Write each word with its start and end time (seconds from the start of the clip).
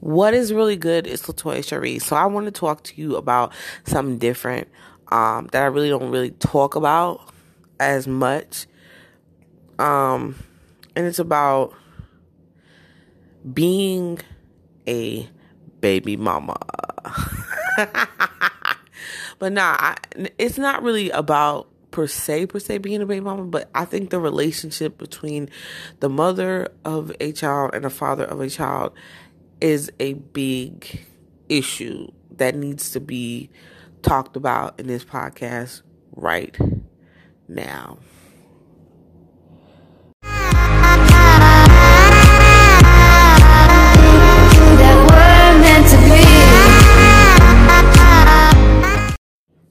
What 0.00 0.34
is 0.34 0.52
really 0.52 0.76
good 0.76 1.06
is 1.06 1.22
Latoya 1.22 1.66
Cherie. 1.66 1.98
So 1.98 2.16
I 2.16 2.26
want 2.26 2.46
to 2.46 2.52
talk 2.52 2.82
to 2.84 3.00
you 3.00 3.16
about 3.16 3.52
something 3.84 4.18
different 4.18 4.68
um, 5.08 5.48
that 5.52 5.62
I 5.62 5.66
really 5.66 5.88
don't 5.88 6.10
really 6.10 6.30
talk 6.32 6.74
about 6.74 7.20
as 7.80 8.06
much. 8.06 8.66
Um, 9.78 10.36
and 10.94 11.06
it's 11.06 11.18
about 11.18 11.74
being 13.52 14.18
a 14.86 15.28
baby 15.80 16.16
mama. 16.16 16.56
but 19.38 19.52
nah, 19.52 19.76
I, 19.78 19.96
it's 20.38 20.58
not 20.58 20.82
really 20.82 21.10
about 21.10 21.68
per 21.90 22.06
se 22.06 22.46
per 22.46 22.58
se 22.58 22.78
being 22.78 23.00
a 23.00 23.06
baby 23.06 23.20
mama, 23.20 23.44
but 23.44 23.70
I 23.74 23.84
think 23.84 24.10
the 24.10 24.18
relationship 24.18 24.98
between 24.98 25.48
the 26.00 26.08
mother 26.08 26.72
of 26.84 27.12
a 27.20 27.32
child 27.32 27.70
and 27.74 27.84
the 27.84 27.90
father 27.90 28.24
of 28.24 28.40
a 28.40 28.50
child 28.50 28.92
is 29.60 29.90
a 30.00 30.14
big 30.14 31.06
issue 31.48 32.08
that 32.32 32.54
needs 32.54 32.90
to 32.90 33.00
be 33.00 33.50
talked 34.02 34.36
about 34.36 34.78
in 34.78 34.86
this 34.86 35.04
podcast 35.04 35.82
right 36.14 36.56
now. 37.48 37.98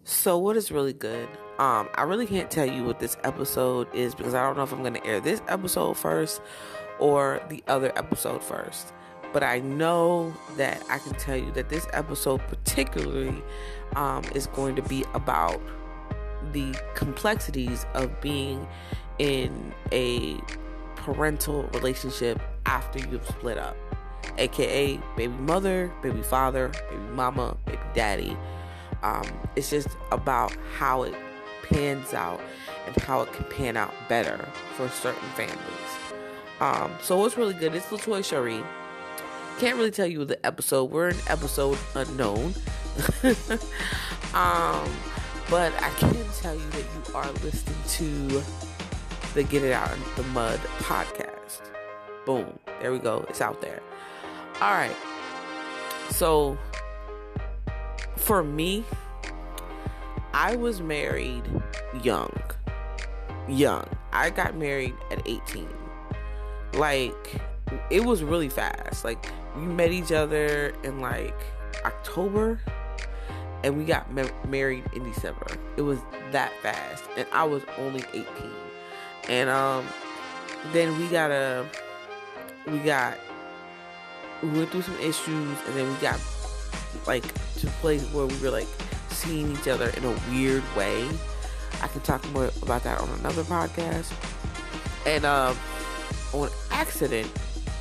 So 0.04 0.40
what 0.40 0.58
is 0.58 0.72
really 0.72 0.94
good? 0.94 1.30
Um, 1.60 1.88
I 1.94 2.02
really 2.02 2.26
can't 2.26 2.49
tell 2.49 2.66
you 2.66 2.84
what 2.84 2.99
this 2.99 3.16
episode 3.24 3.88
is 3.94 4.16
because 4.16 4.34
I 4.34 4.41
don't 4.41 4.58
know 4.58 4.63
if 4.63 4.74
I'm 4.74 4.82
going 4.82 4.96
to 4.96 5.05
air 5.05 5.22
this 5.22 5.40
episode 5.48 5.96
first 5.98 6.41
or 6.98 7.46
the 7.49 7.63
other 7.68 7.96
episode 7.96 8.44
first. 8.44 8.91
But 9.34 9.44
I 9.44 9.60
know 9.60 10.34
that 10.56 10.82
I 10.90 10.98
can 11.00 11.14
tell 11.14 11.36
you 11.36 11.52
that 11.52 11.70
this 11.70 11.88
episode, 11.94 12.42
particularly, 12.48 13.44
um, 13.96 14.24
is 14.34 14.48
going 14.48 14.76
to 14.77 14.82
be 14.84 15.04
about 15.13 15.62
the 16.54 16.76
complexities 16.94 17.86
of 17.94 18.22
being 18.22 18.66
in 19.20 19.74
a 19.91 20.38
parental 20.96 21.64
relationship 21.74 22.41
after 22.66 22.99
you've 22.99 23.26
split 23.27 23.58
up, 23.58 23.76
aka 24.38 24.99
baby 25.16 25.34
mother, 25.34 25.92
baby 26.02 26.21
father, 26.21 26.70
baby 26.90 27.02
mama, 27.14 27.58
baby 27.66 27.80
daddy. 27.94 28.38
Um, 29.04 29.26
it's 29.55 29.70
just 29.70 29.90
about 30.12 30.55
how 30.77 31.04
it 31.04 31.14
pans 31.64 32.14
out 32.14 32.42
and 32.88 32.96
how 33.04 33.21
it 33.21 33.32
can 33.34 33.46
pan 33.46 33.77
out 33.77 33.94
better 34.10 34.38
for 34.76 34.88
certain 34.90 35.30
families. 35.30 35.60
Um, 36.60 36.92
so 37.02 37.18
what's 37.20 37.38
really 37.38 37.54
good? 37.54 37.76
It's 37.76 37.88
Latoya 37.88 38.24
Cherie. 38.24 38.64
Can't 39.60 39.78
really 39.78 39.92
tell 39.92 40.08
you 40.08 40.26
the 40.26 40.44
episode. 40.46 40.92
We're 40.92 41.10
in 41.10 41.18
episode 41.28 41.78
unknown. 41.96 42.54
um, 44.34 44.90
but 45.50 45.74
I 45.82 45.92
can 45.98 46.14
tell 46.42 46.56
you 46.56 46.70
that 46.72 46.84
you 46.84 47.16
are 47.16 47.32
listening 47.44 47.76
to 47.88 48.44
the 49.34 49.44
Get 49.44 49.64
It 49.64 49.72
Out 49.72 49.96
the 50.18 50.24
Mud 50.24 50.60
podcast. 50.80 51.62
Boom. 52.26 52.60
There 52.82 52.92
we 52.92 53.00
go. 53.00 53.26
It's 53.30 53.40
out 53.40 53.62
there. 53.62 53.82
All 54.60 54.72
right. 54.72 54.96
So, 56.10 56.58
for 58.18 58.44
me, 58.44 58.84
I 60.34 60.58
was 60.58 60.82
married 60.82 61.44
young. 62.04 62.38
Young. 63.48 63.88
I 64.12 64.31
got 64.31 64.56
married 64.56 64.96
at 65.12 65.26
18. 65.26 65.68
Like, 66.74 67.42
it 67.90 68.03
was 68.03 68.22
really 68.22 68.50
fast. 68.50 69.06
Like, 69.06 69.31
we 69.58 69.64
met 69.64 69.92
each 69.92 70.12
other 70.12 70.74
in 70.84 71.00
like 71.02 71.36
October 71.86 72.59
and 73.64 73.78
we 73.78 73.86
got 73.86 74.12
ma- 74.12 74.28
married 74.48 74.84
in 74.94 75.03
December. 75.03 75.48
It 75.78 75.81
was 75.81 76.00
that 76.31 76.52
fast 76.62 77.03
and 77.18 77.28
I 77.31 77.44
was 77.44 77.64
only 77.78 78.04
18. 78.14 78.26
And 79.30 79.50
um 79.50 79.86
then 80.72 80.98
we 81.00 81.08
got 81.08 81.32
a 81.32 81.66
we 82.68 82.80
got 82.80 83.18
we 84.44 84.50
went 84.50 84.70
through 84.70 84.82
some 84.84 85.00
issues 85.00 85.58
and 85.68 85.76
then 85.76 85.92
we 85.92 85.96
got 86.00 86.20
like 87.08 87.24
to 87.56 87.68
a 87.68 87.72
place 87.82 88.04
where 88.14 88.26
we 88.26 88.38
were 88.40 88.52
like 88.52 88.68
seeing 89.10 89.52
each 89.52 89.68
other 89.68 89.90
in 89.90 90.04
a 90.04 90.16
weird 90.30 90.64
way. 90.76 91.08
I 91.82 91.88
can 91.88 92.02
talk 92.02 92.28
more 92.32 92.52
about 92.62 92.84
that 92.84 93.00
on 93.00 93.10
another 93.20 93.44
podcast. 93.44 94.14
And 95.06 95.26
um 95.26 95.58
on 96.34 96.50
accident 96.72 97.32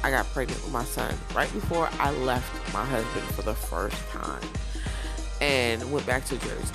I 0.04 0.10
got 0.10 0.30
pregnant 0.34 0.62
with 0.62 0.70
my 0.70 0.84
son 0.84 1.16
right 1.34 1.50
before 1.54 1.88
I 1.92 2.10
left 2.10 2.74
my 2.74 2.84
husband 2.84 3.24
for 3.34 3.40
the 3.40 3.54
first 3.54 3.96
time 4.10 4.42
and 5.40 5.90
went 5.90 6.06
back 6.06 6.26
to 6.26 6.36
Jersey. 6.36 6.74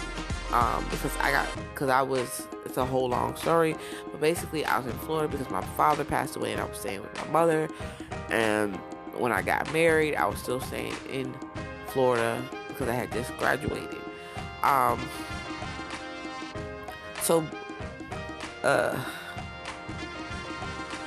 Um, 0.51 0.83
because 0.89 1.15
I 1.17 1.29
got, 1.29 1.47
because 1.71 1.89
I 1.89 2.01
was, 2.01 2.47
it's 2.65 2.77
a 2.77 2.85
whole 2.85 3.07
long 3.07 3.35
story, 3.35 3.75
but 4.11 4.19
basically 4.19 4.65
I 4.65 4.79
was 4.79 4.87
in 4.87 4.97
Florida 4.97 5.27
because 5.27 5.47
my 5.51 5.61
father 5.77 6.03
passed 6.03 6.37
away 6.37 6.53
and 6.53 6.59
I 6.59 6.63
was 6.63 6.79
staying 6.79 7.01
with 7.01 7.15
my 7.17 7.27
mother. 7.27 7.69
And 8.31 8.75
when 9.15 9.31
I 9.31 9.43
got 9.43 9.71
married, 9.71 10.15
I 10.15 10.25
was 10.25 10.39
still 10.39 10.59
staying 10.59 10.95
in 11.07 11.31
Florida 11.89 12.43
because 12.69 12.89
I 12.89 12.93
had 12.93 13.11
just 13.11 13.37
graduated. 13.37 14.01
Um, 14.63 14.99
so, 17.21 17.45
uh, 18.63 18.99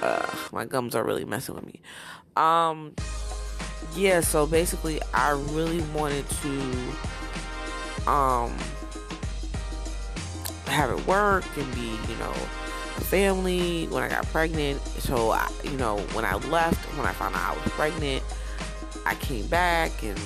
uh, 0.02 0.36
my 0.52 0.64
gums 0.66 0.94
are 0.94 1.02
really 1.02 1.24
messing 1.24 1.56
with 1.56 1.66
me. 1.66 1.71
Um, 2.36 2.94
yeah, 3.94 4.20
so 4.20 4.46
basically, 4.46 5.00
I 5.12 5.30
really 5.30 5.82
wanted 5.94 6.28
to, 6.30 8.10
um, 8.10 8.56
have 10.66 10.90
it 10.90 11.06
work 11.06 11.44
and 11.56 11.74
be, 11.74 11.98
you 12.10 12.16
know, 12.18 12.32
family 13.02 13.86
when 13.88 14.02
I 14.02 14.08
got 14.08 14.24
pregnant. 14.26 14.80
So, 14.98 15.30
I, 15.30 15.50
you 15.64 15.76
know, 15.76 15.98
when 16.14 16.24
I 16.24 16.34
left, 16.34 16.78
when 16.96 17.06
I 17.06 17.12
found 17.12 17.34
out 17.34 17.56
I 17.56 17.62
was 17.62 17.72
pregnant, 17.72 18.22
I 19.04 19.14
came 19.16 19.46
back 19.48 20.02
and 20.02 20.18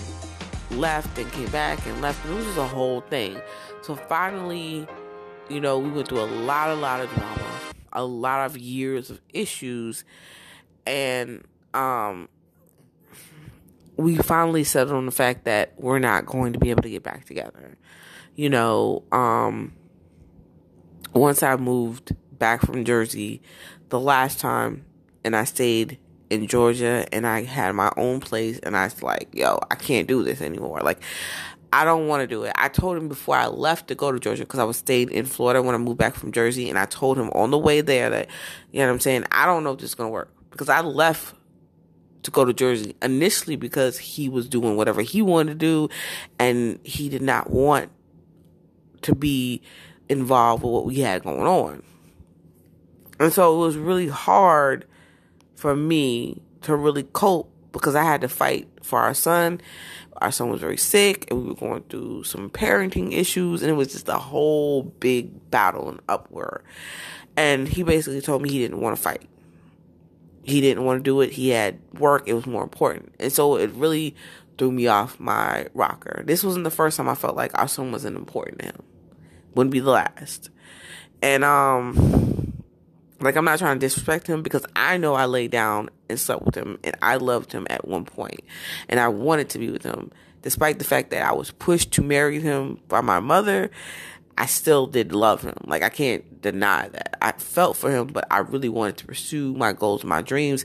left 0.70 1.18
and 1.18 1.30
came 1.32 1.48
back 1.48 1.84
and 1.86 2.00
left. 2.00 2.24
And 2.24 2.34
it 2.34 2.36
was 2.36 2.46
just 2.46 2.58
a 2.58 2.66
whole 2.66 3.00
thing. 3.00 3.40
So 3.82 3.96
finally, 3.96 4.86
you 5.48 5.60
know, 5.60 5.78
we 5.78 5.90
went 5.90 6.08
through 6.08 6.20
a 6.20 6.30
lot, 6.44 6.70
a 6.70 6.74
lot 6.74 7.00
of 7.00 7.10
drama, 7.10 7.42
a 7.92 8.04
lot 8.04 8.46
of 8.46 8.56
years 8.56 9.10
of 9.10 9.20
issues, 9.32 10.04
and 10.86 11.44
um, 11.76 12.28
we 13.96 14.16
finally 14.16 14.64
settled 14.64 14.96
on 14.96 15.06
the 15.06 15.12
fact 15.12 15.44
that 15.44 15.74
we're 15.76 15.98
not 15.98 16.26
going 16.26 16.52
to 16.52 16.58
be 16.58 16.70
able 16.70 16.82
to 16.82 16.90
get 16.90 17.02
back 17.02 17.24
together. 17.24 17.76
You 18.34 18.50
know, 18.50 19.04
um, 19.12 19.72
once 21.14 21.42
I 21.42 21.56
moved 21.56 22.14
back 22.32 22.60
from 22.62 22.84
Jersey 22.84 23.40
the 23.88 24.00
last 24.00 24.38
time 24.38 24.84
and 25.24 25.34
I 25.34 25.44
stayed 25.44 25.98
in 26.28 26.46
Georgia 26.46 27.06
and 27.12 27.26
I 27.26 27.44
had 27.44 27.74
my 27.74 27.90
own 27.96 28.20
place 28.20 28.58
and 28.58 28.76
I 28.76 28.84
was 28.84 29.02
like, 29.02 29.28
yo, 29.32 29.58
I 29.70 29.76
can't 29.76 30.08
do 30.08 30.22
this 30.22 30.42
anymore. 30.42 30.80
Like, 30.82 31.00
I 31.72 31.84
don't 31.84 32.08
want 32.08 32.22
to 32.22 32.26
do 32.26 32.44
it. 32.44 32.52
I 32.56 32.68
told 32.68 32.96
him 32.96 33.08
before 33.08 33.36
I 33.36 33.46
left 33.46 33.88
to 33.88 33.94
go 33.94 34.12
to 34.12 34.18
Georgia 34.18 34.44
because 34.44 34.60
I 34.60 34.64
was 34.64 34.76
staying 34.76 35.10
in 35.10 35.24
Florida 35.24 35.62
when 35.62 35.74
I 35.74 35.78
moved 35.78 35.98
back 35.98 36.14
from 36.14 36.32
Jersey. 36.32 36.68
And 36.68 36.78
I 36.78 36.84
told 36.86 37.18
him 37.18 37.30
on 37.30 37.50
the 37.50 37.58
way 37.58 37.80
there 37.80 38.10
that, 38.10 38.28
you 38.72 38.80
know 38.80 38.86
what 38.86 38.94
I'm 38.94 39.00
saying? 39.00 39.24
I 39.32 39.46
don't 39.46 39.64
know 39.64 39.72
if 39.72 39.80
this 39.80 39.90
is 39.90 39.94
going 39.94 40.08
to 40.08 40.12
work 40.12 40.32
because 40.50 40.68
I 40.68 40.80
left 40.80 41.34
to 42.26 42.30
go 42.30 42.44
to 42.44 42.52
Jersey 42.52 42.94
initially 43.00 43.56
because 43.56 43.98
he 43.98 44.28
was 44.28 44.48
doing 44.48 44.76
whatever 44.76 45.00
he 45.00 45.22
wanted 45.22 45.52
to 45.52 45.58
do 45.58 45.88
and 46.38 46.78
he 46.84 47.08
did 47.08 47.22
not 47.22 47.50
want 47.50 47.90
to 49.02 49.14
be 49.14 49.62
involved 50.08 50.62
with 50.62 50.72
what 50.72 50.84
we 50.84 51.00
had 51.00 51.22
going 51.22 51.46
on. 51.46 51.82
And 53.18 53.32
so 53.32 53.54
it 53.54 53.58
was 53.58 53.76
really 53.76 54.08
hard 54.08 54.86
for 55.54 55.74
me 55.74 56.42
to 56.62 56.76
really 56.76 57.04
cope 57.04 57.50
because 57.72 57.94
I 57.94 58.02
had 58.02 58.20
to 58.22 58.28
fight 58.28 58.68
for 58.82 58.98
our 58.98 59.14
son. 59.14 59.60
Our 60.16 60.32
son 60.32 60.50
was 60.50 60.60
very 60.60 60.76
sick 60.76 61.26
and 61.30 61.42
we 61.42 61.48
were 61.48 61.54
going 61.54 61.82
through 61.84 62.24
some 62.24 62.50
parenting 62.50 63.12
issues 63.12 63.62
and 63.62 63.70
it 63.70 63.74
was 63.74 63.92
just 63.92 64.08
a 64.08 64.18
whole 64.18 64.82
big 64.82 65.50
battle 65.50 65.88
and 65.88 66.00
upward. 66.08 66.62
And 67.36 67.68
he 67.68 67.82
basically 67.82 68.20
told 68.20 68.42
me 68.42 68.50
he 68.50 68.58
didn't 68.58 68.80
want 68.80 68.96
to 68.96 69.02
fight. 69.02 69.28
He 70.46 70.60
didn't 70.60 70.84
want 70.84 71.00
to 71.00 71.02
do 71.02 71.20
it. 71.22 71.32
He 71.32 71.48
had 71.48 71.80
work. 71.98 72.22
It 72.26 72.34
was 72.34 72.46
more 72.46 72.62
important. 72.62 73.14
And 73.18 73.32
so 73.32 73.56
it 73.56 73.70
really 73.72 74.14
threw 74.56 74.70
me 74.70 74.86
off 74.86 75.18
my 75.18 75.66
rocker. 75.74 76.22
This 76.24 76.44
wasn't 76.44 76.64
the 76.64 76.70
first 76.70 76.96
time 76.96 77.08
I 77.08 77.16
felt 77.16 77.36
like 77.36 77.50
our 77.58 77.66
son 77.66 77.90
wasn't 77.90 78.16
important 78.16 78.60
to 78.60 78.66
him. 78.66 78.82
Wouldn't 79.54 79.72
be 79.72 79.80
the 79.80 79.90
last. 79.90 80.50
And 81.20 81.42
um 81.42 82.62
like 83.20 83.34
I'm 83.34 83.44
not 83.44 83.58
trying 83.58 83.76
to 83.76 83.84
disrespect 83.84 84.28
him 84.28 84.42
because 84.42 84.64
I 84.76 84.98
know 84.98 85.14
I 85.14 85.24
laid 85.24 85.50
down 85.50 85.90
and 86.08 86.20
slept 86.20 86.44
with 86.44 86.54
him 86.54 86.78
and 86.84 86.96
I 87.02 87.16
loved 87.16 87.50
him 87.50 87.66
at 87.68 87.88
one 87.88 88.04
point 88.04 88.40
and 88.88 89.00
I 89.00 89.08
wanted 89.08 89.48
to 89.50 89.58
be 89.58 89.70
with 89.70 89.82
him 89.82 90.12
despite 90.42 90.78
the 90.78 90.84
fact 90.84 91.10
that 91.10 91.26
I 91.26 91.32
was 91.32 91.50
pushed 91.50 91.92
to 91.94 92.02
marry 92.02 92.40
him 92.40 92.78
by 92.86 93.00
my 93.00 93.18
mother 93.18 93.70
I 94.38 94.46
still 94.46 94.86
did 94.86 95.12
love 95.12 95.42
him. 95.42 95.56
Like 95.64 95.82
I 95.82 95.88
can't 95.88 96.42
deny 96.42 96.88
that. 96.88 97.16
I 97.22 97.32
felt 97.32 97.76
for 97.76 97.90
him, 97.90 98.08
but 98.08 98.26
I 98.30 98.38
really 98.38 98.68
wanted 98.68 98.98
to 98.98 99.06
pursue 99.06 99.54
my 99.54 99.72
goals, 99.72 100.04
my 100.04 100.22
dreams, 100.22 100.64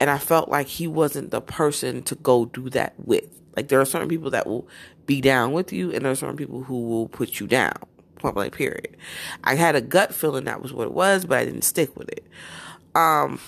and 0.00 0.10
I 0.10 0.18
felt 0.18 0.48
like 0.48 0.66
he 0.66 0.86
wasn't 0.86 1.30
the 1.30 1.40
person 1.40 2.02
to 2.04 2.14
go 2.16 2.46
do 2.46 2.68
that 2.70 2.94
with. 2.98 3.24
Like 3.56 3.68
there 3.68 3.80
are 3.80 3.84
certain 3.84 4.08
people 4.08 4.30
that 4.30 4.46
will 4.46 4.66
be 5.06 5.20
down 5.20 5.52
with 5.52 5.72
you, 5.72 5.92
and 5.92 6.04
there 6.04 6.12
are 6.12 6.16
certain 6.16 6.36
people 6.36 6.64
who 6.64 6.86
will 6.86 7.08
put 7.08 7.38
you 7.38 7.46
down. 7.46 7.74
Point 8.16 8.34
blank. 8.34 8.54
Period. 8.54 8.96
I 9.44 9.54
had 9.54 9.76
a 9.76 9.80
gut 9.80 10.14
feeling 10.14 10.44
that 10.44 10.62
was 10.62 10.72
what 10.72 10.86
it 10.86 10.92
was, 10.92 11.24
but 11.24 11.38
I 11.38 11.44
didn't 11.44 11.62
stick 11.62 11.96
with 11.96 12.08
it. 12.08 12.26
Um. 12.94 13.40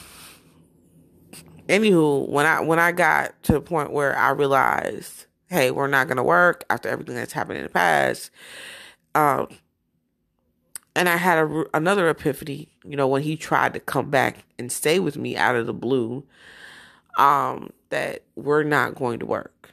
Anywho, 1.68 2.28
when 2.28 2.44
I 2.44 2.60
when 2.60 2.78
I 2.78 2.92
got 2.92 3.42
to 3.44 3.52
the 3.52 3.60
point 3.60 3.90
where 3.90 4.16
I 4.16 4.30
realized, 4.30 5.26
hey, 5.46 5.70
we're 5.70 5.86
not 5.86 6.08
gonna 6.08 6.22
work 6.22 6.64
after 6.68 6.88
everything 6.88 7.14
that's 7.14 7.32
happened 7.32 7.58
in 7.58 7.64
the 7.64 7.70
past. 7.70 8.30
Um, 9.14 9.48
and 10.96 11.08
I 11.08 11.16
had 11.16 11.38
a, 11.38 11.64
another 11.74 12.08
epiphany, 12.08 12.68
you 12.84 12.96
know, 12.96 13.08
when 13.08 13.22
he 13.22 13.36
tried 13.36 13.74
to 13.74 13.80
come 13.80 14.10
back 14.10 14.44
and 14.58 14.70
stay 14.70 14.98
with 14.98 15.16
me 15.16 15.36
out 15.36 15.56
of 15.56 15.66
the 15.66 15.74
blue, 15.74 16.24
um, 17.18 17.72
that 17.90 18.22
we're 18.36 18.62
not 18.62 18.94
going 18.94 19.18
to 19.20 19.26
work. 19.26 19.72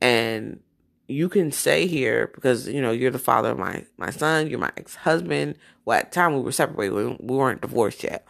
And 0.00 0.60
you 1.08 1.28
can 1.28 1.50
stay 1.50 1.86
here 1.86 2.30
because, 2.34 2.68
you 2.68 2.82
know, 2.82 2.90
you're 2.90 3.10
the 3.10 3.18
father 3.18 3.50
of 3.50 3.58
my, 3.58 3.84
my 3.96 4.10
son, 4.10 4.48
you're 4.48 4.58
my 4.58 4.72
ex 4.76 4.94
husband. 4.94 5.56
Well, 5.84 5.98
at 5.98 6.10
the 6.10 6.14
time 6.14 6.34
we 6.34 6.42
were 6.42 6.52
separated, 6.52 6.94
we, 6.94 7.04
we 7.06 7.36
weren't 7.36 7.62
divorced 7.62 8.04
yet. 8.04 8.26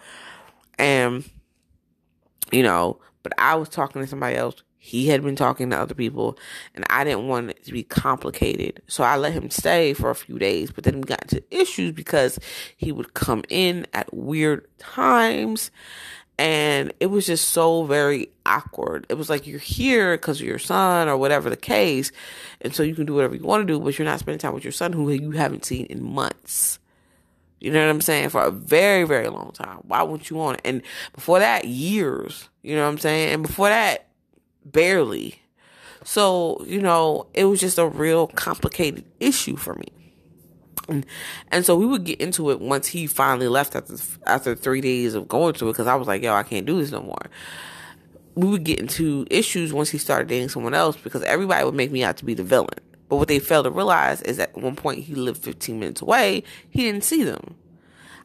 And, 0.78 1.28
you 2.52 2.62
know, 2.62 3.00
but 3.24 3.32
I 3.36 3.56
was 3.56 3.68
talking 3.68 4.00
to 4.00 4.08
somebody 4.08 4.36
else 4.36 4.62
he 4.78 5.08
had 5.08 5.22
been 5.22 5.36
talking 5.36 5.70
to 5.70 5.78
other 5.78 5.94
people 5.94 6.38
and 6.74 6.84
I 6.88 7.04
didn't 7.04 7.28
want 7.28 7.50
it 7.50 7.64
to 7.64 7.72
be 7.72 7.82
complicated. 7.82 8.82
So 8.86 9.04
I 9.04 9.16
let 9.16 9.32
him 9.32 9.50
stay 9.50 9.92
for 9.92 10.10
a 10.10 10.14
few 10.14 10.38
days, 10.38 10.70
but 10.70 10.84
then 10.84 10.96
we 10.96 11.02
got 11.02 11.22
into 11.22 11.42
issues 11.50 11.92
because 11.92 12.38
he 12.76 12.92
would 12.92 13.14
come 13.14 13.44
in 13.48 13.86
at 13.92 14.12
weird 14.14 14.66
times 14.78 15.70
and 16.38 16.92
it 17.00 17.06
was 17.06 17.26
just 17.26 17.48
so 17.48 17.84
very 17.84 18.30
awkward. 18.46 19.06
It 19.08 19.14
was 19.14 19.28
like 19.28 19.46
you're 19.46 19.58
here 19.58 20.16
because 20.16 20.40
of 20.40 20.46
your 20.46 20.60
son 20.60 21.08
or 21.08 21.16
whatever 21.16 21.50
the 21.50 21.56
case, 21.56 22.12
and 22.60 22.72
so 22.72 22.84
you 22.84 22.94
can 22.94 23.06
do 23.06 23.14
whatever 23.14 23.34
you 23.34 23.42
want 23.42 23.66
to 23.66 23.72
do, 23.72 23.80
but 23.80 23.98
you're 23.98 24.06
not 24.06 24.20
spending 24.20 24.38
time 24.38 24.54
with 24.54 24.64
your 24.64 24.72
son 24.72 24.92
who 24.92 25.10
you 25.10 25.32
haven't 25.32 25.64
seen 25.64 25.86
in 25.86 26.02
months. 26.02 26.78
You 27.58 27.72
know 27.72 27.84
what 27.84 27.90
I'm 27.90 28.00
saying? 28.00 28.28
For 28.28 28.42
a 28.42 28.52
very, 28.52 29.02
very 29.02 29.28
long 29.28 29.50
time. 29.50 29.78
Why 29.82 30.02
wouldn't 30.02 30.30
you 30.30 30.36
want 30.36 30.58
it? 30.58 30.62
And 30.64 30.82
before 31.12 31.40
that, 31.40 31.64
years. 31.64 32.48
You 32.62 32.76
know 32.76 32.84
what 32.84 32.90
I'm 32.90 32.98
saying? 32.98 33.34
And 33.34 33.42
before 33.42 33.68
that, 33.68 34.07
barely. 34.72 35.42
So, 36.04 36.64
you 36.66 36.80
know, 36.80 37.26
it 37.34 37.44
was 37.44 37.60
just 37.60 37.78
a 37.78 37.86
real 37.86 38.28
complicated 38.28 39.04
issue 39.20 39.56
for 39.56 39.74
me. 39.74 39.88
And, 40.88 41.04
and 41.50 41.66
so 41.66 41.76
we 41.76 41.86
would 41.86 42.04
get 42.04 42.20
into 42.20 42.50
it 42.50 42.60
once 42.60 42.86
he 42.86 43.06
finally 43.06 43.48
left 43.48 43.76
after 43.76 43.96
after 44.26 44.54
three 44.54 44.80
days 44.80 45.14
of 45.14 45.28
going 45.28 45.54
to 45.54 45.68
it 45.68 45.72
because 45.72 45.86
I 45.86 45.94
was 45.96 46.08
like, 46.08 46.22
yo, 46.22 46.34
I 46.34 46.42
can't 46.42 46.66
do 46.66 46.78
this 46.78 46.90
no 46.90 47.02
more. 47.02 47.26
We 48.34 48.46
would 48.46 48.64
get 48.64 48.78
into 48.78 49.26
issues 49.30 49.72
once 49.72 49.90
he 49.90 49.98
started 49.98 50.28
dating 50.28 50.48
someone 50.48 50.72
else 50.72 50.96
because 50.96 51.22
everybody 51.24 51.64
would 51.64 51.74
make 51.74 51.90
me 51.90 52.04
out 52.04 52.16
to 52.18 52.24
be 52.24 52.34
the 52.34 52.44
villain. 52.44 52.78
But 53.08 53.16
what 53.16 53.28
they 53.28 53.38
failed 53.38 53.64
to 53.64 53.70
realize 53.70 54.22
is 54.22 54.36
that 54.36 54.50
at 54.50 54.62
one 54.62 54.76
point 54.76 55.04
he 55.04 55.14
lived 55.14 55.42
15 55.42 55.78
minutes 55.78 56.02
away, 56.02 56.44
he 56.70 56.82
didn't 56.82 57.04
see 57.04 57.24
them. 57.24 57.56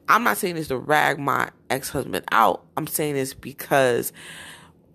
I'm 0.07 0.24
not 0.24 0.38
saying 0.38 0.56
this 0.56 0.68
to 0.68 0.78
rag 0.78 1.18
my 1.18 1.50
ex 1.69 1.90
husband 1.90 2.25
out. 2.31 2.66
I'm 2.75 2.88
saying 2.88 3.16
this 3.16 3.34
because 3.34 4.12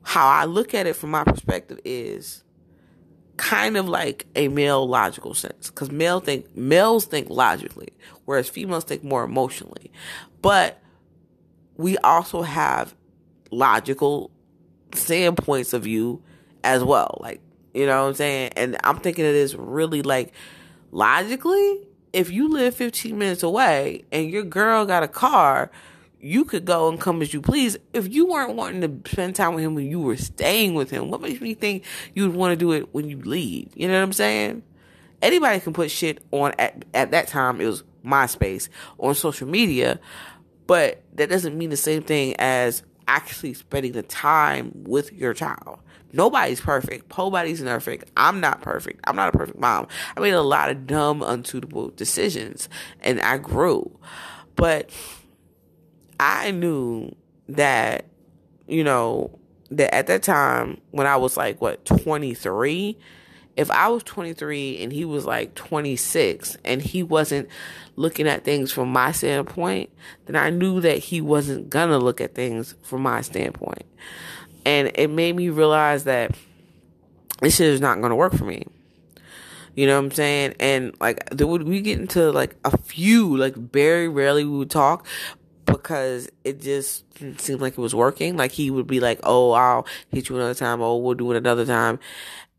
how 0.08 0.26
I 0.26 0.46
look 0.46 0.72
at 0.72 0.86
it 0.86 0.96
from 0.96 1.10
my 1.10 1.22
perspective 1.22 1.78
is 1.84 2.42
kind 3.36 3.76
of 3.76 3.86
like 3.86 4.24
a 4.34 4.48
male 4.48 4.88
logical 4.88 5.34
sense. 5.34 5.68
Because 5.68 5.90
male 5.90 6.18
think 6.18 6.56
males 6.56 7.04
think 7.04 7.28
logically 7.28 7.90
whereas 8.24 8.48
females 8.48 8.84
think 8.84 9.04
more 9.04 9.22
emotionally. 9.22 9.92
But 10.40 10.80
we 11.76 11.98
also 11.98 12.40
have 12.40 12.94
logical 13.50 14.30
standpoints 14.94 15.74
of 15.74 15.82
view 15.82 16.22
as 16.64 16.82
well. 16.82 17.18
Like 17.20 17.42
you 17.74 17.84
know 17.84 18.00
what 18.04 18.08
i'm 18.08 18.14
saying? 18.14 18.52
And 18.56 18.78
i'm 18.84 19.00
thinking 19.00 19.26
of 19.26 19.34
this 19.34 19.52
really 19.52 20.00
like 20.00 20.32
logically 20.90 21.86
if 22.14 22.30
you 22.30 22.48
live 22.48 22.74
15 22.74 23.18
minutes 23.18 23.42
away 23.42 24.06
and 24.10 24.30
your 24.30 24.42
girl 24.42 24.86
got 24.86 25.02
a 25.02 25.08
car 25.08 25.70
you 26.20 26.44
could 26.44 26.64
go 26.64 26.88
and 26.88 27.00
come 27.00 27.22
as 27.22 27.32
you 27.32 27.40
please. 27.40 27.76
If 27.92 28.12
you 28.12 28.26
weren't 28.26 28.54
wanting 28.54 28.80
to 28.80 29.10
spend 29.10 29.36
time 29.36 29.54
with 29.54 29.64
him 29.64 29.74
when 29.74 29.90
you 29.90 30.00
were 30.00 30.16
staying 30.16 30.74
with 30.74 30.90
him, 30.90 31.10
what 31.10 31.20
makes 31.20 31.40
me 31.40 31.54
think 31.54 31.84
you 32.14 32.26
would 32.26 32.36
want 32.36 32.52
to 32.52 32.56
do 32.56 32.72
it 32.72 32.92
when 32.94 33.08
you 33.08 33.20
leave? 33.20 33.70
You 33.74 33.88
know 33.88 33.94
what 33.94 34.02
I'm 34.02 34.12
saying? 34.12 34.62
Anybody 35.22 35.60
can 35.60 35.72
put 35.72 35.90
shit 35.90 36.22
on 36.30 36.52
at, 36.58 36.84
at 36.94 37.10
that 37.12 37.28
time. 37.28 37.60
It 37.60 37.66
was 37.66 37.84
MySpace 38.04 38.68
on 38.98 39.14
social 39.14 39.48
media, 39.48 40.00
but 40.66 41.02
that 41.14 41.28
doesn't 41.28 41.56
mean 41.56 41.70
the 41.70 41.76
same 41.76 42.02
thing 42.02 42.34
as 42.38 42.82
actually 43.06 43.54
spending 43.54 43.92
the 43.92 44.02
time 44.02 44.72
with 44.74 45.12
your 45.12 45.34
child. 45.34 45.80
Nobody's 46.12 46.60
perfect. 46.60 47.16
Nobody's 47.16 47.60
perfect. 47.60 48.10
I'm 48.16 48.40
not 48.40 48.62
perfect. 48.62 49.00
I'm 49.04 49.16
not 49.16 49.34
a 49.34 49.36
perfect 49.36 49.58
mom. 49.58 49.88
I 50.16 50.20
made 50.20 50.30
a 50.32 50.42
lot 50.42 50.70
of 50.70 50.86
dumb, 50.86 51.22
unsuitable 51.22 51.90
decisions 51.90 52.68
and 53.00 53.20
I 53.20 53.38
grew. 53.38 53.98
But 54.56 54.90
I 56.20 56.50
knew 56.50 57.14
that, 57.48 58.06
you 58.66 58.84
know, 58.84 59.38
that 59.70 59.94
at 59.94 60.06
that 60.06 60.22
time 60.22 60.80
when 60.90 61.06
I 61.06 61.16
was 61.16 61.36
like, 61.36 61.60
what, 61.60 61.84
23, 61.84 62.98
if 63.56 63.70
I 63.70 63.88
was 63.88 64.04
23 64.04 64.82
and 64.82 64.92
he 64.92 65.04
was 65.04 65.24
like 65.24 65.54
26 65.54 66.56
and 66.64 66.80
he 66.80 67.02
wasn't 67.02 67.48
looking 67.96 68.28
at 68.28 68.44
things 68.44 68.70
from 68.70 68.92
my 68.92 69.10
standpoint, 69.10 69.90
then 70.26 70.36
I 70.36 70.50
knew 70.50 70.80
that 70.80 70.98
he 70.98 71.20
wasn't 71.20 71.68
gonna 71.68 71.98
look 71.98 72.20
at 72.20 72.34
things 72.34 72.76
from 72.82 73.02
my 73.02 73.20
standpoint. 73.20 73.84
And 74.64 74.92
it 74.94 75.10
made 75.10 75.34
me 75.34 75.48
realize 75.48 76.04
that 76.04 76.36
this 77.40 77.56
shit 77.56 77.66
is 77.66 77.80
not 77.80 78.00
gonna 78.00 78.16
work 78.16 78.34
for 78.34 78.44
me. 78.44 78.64
You 79.74 79.86
know 79.86 79.96
what 79.96 80.06
I'm 80.06 80.10
saying? 80.12 80.54
And 80.58 80.94
like, 81.00 81.28
there 81.30 81.46
would 81.46 81.62
we 81.62 81.80
get 81.80 81.98
into 81.98 82.30
like 82.30 82.56
a 82.64 82.76
few, 82.76 83.36
like 83.36 83.54
very 83.54 84.08
rarely 84.08 84.44
we 84.44 84.58
would 84.58 84.70
talk, 84.70 85.06
because 85.82 86.30
it 86.44 86.60
just 86.60 87.04
seemed 87.40 87.60
like 87.60 87.74
it 87.74 87.80
was 87.80 87.94
working. 87.94 88.36
Like 88.36 88.52
he 88.52 88.70
would 88.70 88.86
be 88.86 89.00
like, 89.00 89.20
"Oh, 89.22 89.52
I'll 89.52 89.86
hit 90.10 90.28
you 90.28 90.36
another 90.36 90.54
time. 90.54 90.80
Oh, 90.80 90.96
we'll 90.96 91.14
do 91.14 91.30
it 91.32 91.36
another 91.36 91.64
time," 91.66 91.98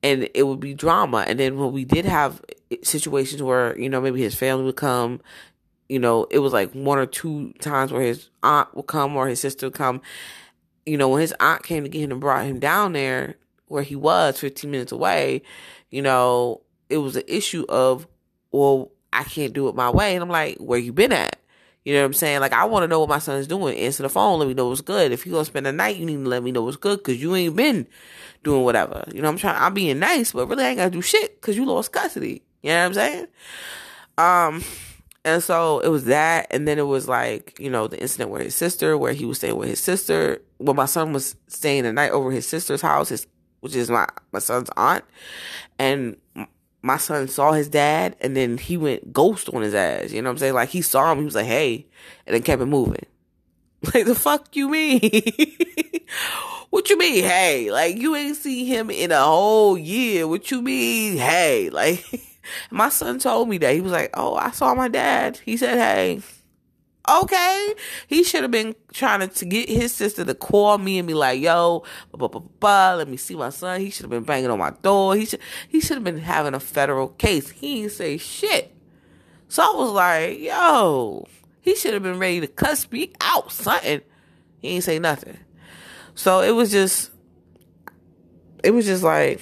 and 0.04 0.30
it 0.34 0.44
would 0.44 0.60
be 0.60 0.74
drama. 0.74 1.26
And 1.28 1.40
then 1.40 1.58
when 1.58 1.72
we 1.72 1.86
did 1.86 2.06
have 2.06 2.42
situations 2.84 3.42
where 3.44 3.78
you 3.78 3.90
know 3.90 4.02
maybe 4.02 4.22
his 4.22 4.36
family 4.36 4.64
would 4.66 4.76
come, 4.76 5.22
you 5.90 6.00
know, 6.00 6.26
it 6.26 6.40
was 6.40 6.54
like 6.54 6.72
one 6.72 7.00
or 7.00 7.08
two 7.08 7.52
times 7.60 7.92
where 7.92 8.04
his 8.04 8.30
aunt 8.44 8.74
would 8.76 8.88
come 8.88 9.16
or 9.16 9.28
his 9.28 9.40
sister 9.40 9.66
would 9.66 9.74
come. 9.74 10.02
You 10.86 10.98
know, 10.98 11.10
when 11.10 11.22
his 11.22 11.34
aunt 11.40 11.64
came 11.64 11.84
to 11.84 11.90
get 11.90 12.04
him 12.04 12.12
and 12.12 12.22
brought 12.22 12.46
him 12.46 12.60
down 12.60 12.94
there 12.94 13.36
where 13.68 13.84
he 13.84 13.96
was 13.96 14.40
15 14.40 14.70
minutes 14.70 14.92
away, 14.92 15.42
you 15.90 16.02
know, 16.02 16.62
it 16.90 16.98
was 16.98 17.16
an 17.16 17.24
issue 17.28 17.66
of, 17.70 18.08
well, 18.52 18.92
I 19.12 19.24
can't 19.24 19.54
do 19.54 19.68
it 19.68 19.76
my 19.76 19.90
way. 19.90 20.16
And 20.16 20.24
I'm 20.24 20.30
like, 20.30 20.58
where 20.58 20.80
you 20.80 20.94
been 20.94 21.12
at? 21.12 21.39
You 21.86 21.94
know 21.94 22.02
what 22.02 22.08
I'm 22.08 22.14
saying? 22.14 22.40
Like, 22.42 22.54
I 22.54 22.66
want 22.66 22.84
to 22.84 22.88
know 22.88 23.00
what 23.00 23.10
my 23.10 23.20
son's 23.20 23.48
doing. 23.48 23.78
Answer 23.78 24.04
the 24.04 24.10
phone. 24.10 24.40
Let 24.40 24.48
me 24.48 24.54
know 24.54 24.68
what's 24.68 24.82
good. 24.82 25.12
If 25.12 25.26
you 25.26 25.32
gonna 25.32 25.46
spend 25.46 25.66
the 25.66 25.72
night, 25.72 25.96
you 25.96 26.06
need 26.06 26.18
to 26.24 26.30
let 26.30 26.44
me 26.44 26.52
know 26.52 26.64
what's 26.64 26.78
good 26.78 27.00
because 27.00 27.22
you 27.22 27.36
ain't 27.36 27.56
been 27.56 27.88
doing 28.44 28.64
whatever. 28.64 29.06
You 29.14 29.22
know, 29.22 29.30
what 29.30 29.34
I'm 29.34 29.38
trying. 29.38 29.62
I'm 29.62 29.74
being 29.74 30.00
nice, 30.00 30.34
but 30.34 30.48
really, 30.48 30.66
I 30.66 30.70
ain't 30.70 30.78
gotta 30.78 30.92
do 30.92 31.02
shit 31.02 31.40
because 31.40 31.56
you 31.56 31.66
lost 31.66 31.92
custody. 31.92 32.44
You 32.62 32.72
know 32.72 32.80
what 32.80 32.86
I'm 32.86 32.94
saying? 32.94 33.28
Um, 34.18 34.64
and 35.24 35.42
so 35.42 35.80
it 35.80 35.88
was 35.88 36.06
that, 36.06 36.48
and 36.52 36.68
then 36.68 36.80
it 36.80 36.88
was 36.88 37.08
like 37.08 37.58
you 37.60 37.70
know 37.70 37.88
the 37.88 38.00
incident 38.02 38.30
where 38.30 38.44
his 38.44 38.56
sister, 38.56 38.98
where 38.98 39.14
he 39.14 39.26
was 39.26 39.38
staying 39.38 39.56
with 39.56 39.70
his 39.70 39.80
sister. 39.80 40.42
Well, 40.60 40.76
my 40.76 40.86
son 40.86 41.14
was 41.14 41.36
staying 41.48 41.84
the 41.84 41.94
night 41.94 42.12
over 42.12 42.32
his 42.32 42.48
sister's 42.48 42.82
house, 42.82 43.10
his 43.10 43.26
which 43.62 43.76
is 43.76 43.90
my 43.90 44.08
my 44.32 44.40
son's 44.40 44.70
aunt, 44.76 45.06
and 45.78 46.18
my 46.82 46.98
son 46.98 47.28
saw 47.28 47.52
his 47.52 47.70
dad 47.70 48.16
and 48.22 48.36
then 48.36 48.58
he 48.58 48.78
went 48.78 49.12
ghost 49.12 49.50
on 49.54 49.62
his 49.62 49.74
ass. 49.74 50.12
You 50.12 50.22
know 50.22 50.30
what 50.30 50.34
I'm 50.34 50.38
saying? 50.38 50.54
Like 50.54 50.70
he 50.70 50.82
saw 50.82 51.12
him, 51.12 51.20
he 51.20 51.26
was 51.26 51.36
like, 51.36 51.46
hey, 51.46 51.86
and 52.26 52.34
then 52.34 52.42
kept 52.42 52.62
it 52.62 52.66
moving. 52.66 53.06
Like 53.94 54.08
the 54.08 54.16
fuck 54.16 54.58
you 54.58 54.68
mean? 54.68 55.00
what 56.70 56.90
you 56.90 56.98
mean, 56.98 57.24
hey? 57.24 57.72
Like 57.72 57.96
you 57.96 58.14
ain't 58.14 58.36
seen 58.36 58.66
him 58.66 58.90
in 58.90 59.14
a 59.14 59.24
whole 59.24 59.78
year. 59.78 60.28
What 60.28 60.52
you 60.52 60.62
mean, 60.62 61.18
hey? 61.18 61.70
Like 61.74 62.04
my 62.72 62.90
son 62.90 63.20
told 63.20 63.48
me 63.48 63.58
that. 63.60 63.74
He 63.74 63.80
was 63.80 63.94
like, 63.94 64.10
Oh, 64.16 64.36
I 64.36 64.52
saw 64.52 64.76
my 64.76 64.90
dad. 64.90 65.40
He 65.46 65.56
said, 65.56 65.78
Hey. 65.78 66.22
Okay. 67.10 67.74
He 68.08 68.24
should 68.24 68.44
have 68.44 68.52
been 68.52 68.76
trying 68.94 69.28
to, 69.28 69.46
get 69.46 69.68
his 69.68 69.94
sister 69.94 70.24
to 70.24 70.36
call 70.36 70.78
me 70.78 71.00
and 71.00 71.08
be 71.08 71.14
like, 71.14 71.42
yo, 71.42 71.84
blah, 72.12 72.28
blah, 72.28 72.42
blah, 72.60 72.96
let 72.96 73.08
me 73.08 73.18
see 73.18 73.36
my 73.36 73.50
son. 73.50 73.82
He 73.82 73.90
should 73.90 74.04
have 74.04 74.12
been 74.12 74.24
banging 74.24 74.52
on 74.52 74.60
my 74.60 74.72
door. 74.82 75.16
He 75.16 75.26
should, 75.26 75.40
he 75.68 75.82
should 75.82 75.98
have 75.98 76.04
been 76.04 76.20
having 76.20 76.54
a 76.54 76.60
federal 76.60 77.10
case. 77.10 77.50
He 77.50 77.82
didn't 77.82 77.94
say 77.94 78.18
shit. 78.18 78.76
So 79.48 79.64
I 79.64 79.76
was 79.76 79.92
like, 79.92 80.40
yo, 80.40 81.28
he 81.62 81.76
should 81.76 81.94
have 81.94 82.04
been 82.04 82.20
ready 82.20 82.42
to 82.42 82.48
cuss 82.48 82.90
me 82.92 83.14
out, 83.22 83.52
something. 83.52 84.02
He 84.60 84.68
ain't 84.70 84.84
say 84.84 85.00
nothing. 85.00 85.38
So 86.14 86.42
it 86.42 86.52
was 86.52 86.70
just, 86.70 87.12
it 88.64 88.72
was 88.72 88.86
just 88.86 89.04
like, 89.04 89.42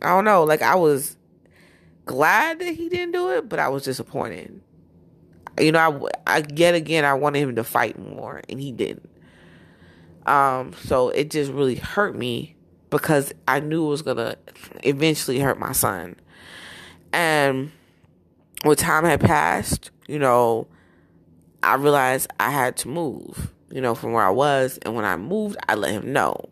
I 0.00 0.08
don't 0.08 0.24
know, 0.24 0.44
like 0.44 0.62
I 0.62 0.76
was 0.76 1.16
glad 2.06 2.60
that 2.60 2.74
he 2.74 2.88
didn't 2.88 3.12
do 3.12 3.30
it, 3.32 3.48
but 3.48 3.58
I 3.58 3.68
was 3.68 3.84
disappointed 3.84 4.60
you 5.58 5.72
know, 5.72 6.10
I, 6.26 6.38
I 6.38 6.44
yet 6.54 6.74
again 6.74 7.04
I 7.04 7.14
wanted 7.14 7.40
him 7.40 7.56
to 7.56 7.64
fight 7.64 7.98
more, 7.98 8.42
and 8.48 8.60
he 8.60 8.72
didn't. 8.72 9.08
Um, 10.26 10.72
so 10.84 11.10
it 11.10 11.30
just 11.30 11.52
really 11.52 11.76
hurt 11.76 12.16
me 12.16 12.56
because 12.90 13.32
I 13.46 13.60
knew 13.60 13.86
it 13.86 13.90
was 13.90 14.02
gonna 14.02 14.36
eventually 14.82 15.38
hurt 15.38 15.58
my 15.58 15.72
son. 15.72 16.16
And 17.12 17.70
when 18.62 18.76
time 18.76 19.04
had 19.04 19.20
passed, 19.20 19.90
you 20.08 20.18
know, 20.18 20.66
I 21.62 21.74
realized 21.76 22.30
I 22.40 22.50
had 22.50 22.76
to 22.78 22.88
move, 22.88 23.52
you 23.70 23.80
know, 23.80 23.94
from 23.94 24.12
where 24.12 24.24
I 24.24 24.30
was. 24.30 24.78
And 24.82 24.94
when 24.94 25.04
I 25.04 25.16
moved, 25.16 25.56
I 25.68 25.74
let 25.74 25.92
him 25.92 26.12
know. 26.12 26.48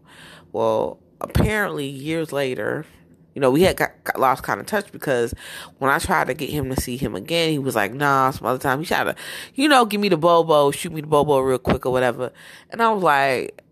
Well, 0.52 0.98
apparently, 1.20 1.86
years 1.86 2.32
later, 2.32 2.86
you 3.34 3.40
know, 3.40 3.50
we 3.50 3.62
had 3.62 3.76
lost 4.16 4.42
kind 4.42 4.60
of 4.60 4.66
touch 4.66 4.90
because 4.92 5.34
when 5.78 5.90
I 5.90 5.98
tried 5.98 6.26
to 6.28 6.34
get 6.34 6.50
him 6.50 6.70
to 6.70 6.80
see 6.80 6.96
him 6.96 7.14
again, 7.14 7.50
he 7.50 7.58
was 7.58 7.74
like, 7.74 7.92
nah, 7.92 8.30
some 8.30 8.46
other 8.46 8.58
time. 8.58 8.80
He 8.80 8.86
tried 8.86 9.04
to, 9.04 9.16
you 9.54 9.68
know, 9.68 9.84
give 9.84 10.00
me 10.00 10.08
the 10.08 10.16
bobo, 10.16 10.70
shoot 10.70 10.92
me 10.92 11.00
the 11.00 11.06
bobo 11.06 11.40
real 11.40 11.58
quick 11.58 11.86
or 11.86 11.92
whatever. 11.92 12.32
And 12.70 12.82
I 12.82 12.92
was 12.92 13.02
like, 13.02 13.62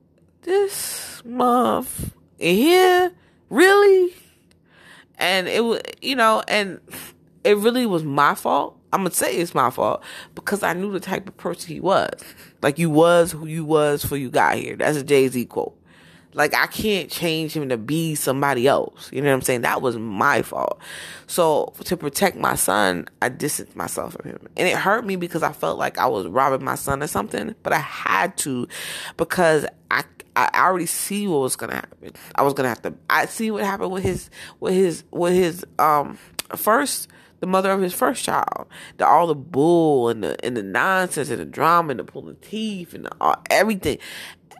this 0.43 1.23
month 1.25 2.15
in 2.39 2.57
here, 2.57 3.13
really? 3.49 4.15
And 5.19 5.49
it 5.49 5.65
was, 5.65 5.81
you 6.01 6.17
know, 6.17 6.43
and 6.49 6.81
it 7.45 7.57
really 7.59 7.87
was 7.87 8.05
my 8.05 8.35
fault. 8.35 8.77
I'm 8.93 9.01
gonna 9.01 9.15
say 9.15 9.37
it's 9.37 9.55
my 9.55 9.71
fault 9.71 10.03
because 10.35 10.63
I 10.63 10.73
knew 10.73 10.91
the 10.91 11.01
type 11.01 11.29
of 11.29 11.37
person 11.37 11.73
he 11.73 11.81
was. 11.81 12.11
Like 12.61 12.79
you 12.79 12.91
was 12.91 13.33
who 13.33 13.47
you 13.47 13.65
was 13.65 14.05
for 14.05 14.17
you 14.17 14.31
got 14.31 14.57
here. 14.57 14.77
That's 14.77 14.97
a 14.97 15.05
Jay 15.05 15.29
Z 15.29 15.45
quote. 15.47 15.80
Like 16.33 16.55
I 16.55 16.67
can't 16.67 17.11
change 17.11 17.53
him 17.53 17.69
to 17.71 17.77
be 17.77 18.15
somebody 18.15 18.69
else. 18.69 19.11
You 19.13 19.21
know 19.21 19.29
what 19.29 19.35
I'm 19.35 19.43
saying? 19.43 19.63
That 19.63 19.83
was 19.83 19.97
my 19.97 20.43
fault. 20.43 20.81
So 21.27 21.73
to 21.85 21.97
protect 21.97 22.37
my 22.37 22.55
son, 22.55 23.09
I 23.21 23.29
distanced 23.29 23.75
myself 23.75 24.15
from 24.15 24.31
him. 24.31 24.49
And 24.57 24.69
it 24.69 24.77
hurt 24.77 25.05
me 25.05 25.17
because 25.17 25.43
I 25.43 25.53
felt 25.53 25.79
like 25.79 25.99
I 25.99 26.07
was 26.07 26.27
robbing 26.27 26.65
my 26.65 26.77
son 26.77 27.03
or 27.03 27.09
something, 27.09 27.55
but 27.63 27.73
I 27.73 27.79
had 27.79 28.37
to 28.39 28.69
because 29.17 29.67
I 29.91 30.05
I 30.37 30.49
already 30.55 30.87
see 30.87 31.27
what 31.27 31.41
was 31.41 31.57
gonna 31.57 31.75
happen. 31.75 32.13
I 32.35 32.43
was 32.43 32.55
gonna 32.55 32.69
have 32.69 32.83
to 32.83 32.95
I 33.09 33.27
see 33.27 33.51
what 33.51 33.65
happened 33.65 33.91
with 33.91 34.05
his 34.05 34.31
with 34.61 34.75
his 34.75 35.05
with 35.11 35.35
his 35.35 35.65
um 35.79 36.19
first 36.57 37.09
the 37.41 37.47
mother 37.47 37.73
of 37.73 37.81
his 37.81 37.95
first 37.95 38.23
child. 38.23 38.69
The 38.99 39.07
all 39.07 39.27
the 39.27 39.35
bull 39.35 40.09
and 40.09 40.23
the 40.23 40.43
and 40.45 40.57
the 40.57 40.63
nonsense 40.63 41.31
and 41.31 41.41
the 41.41 41.45
drama 41.45 41.91
and 41.91 42.01
the 42.01 42.05
pulling 42.05 42.37
teeth 42.37 42.95
and 42.95 43.07
the, 43.07 43.11
uh, 43.21 43.37
everything. 43.51 43.99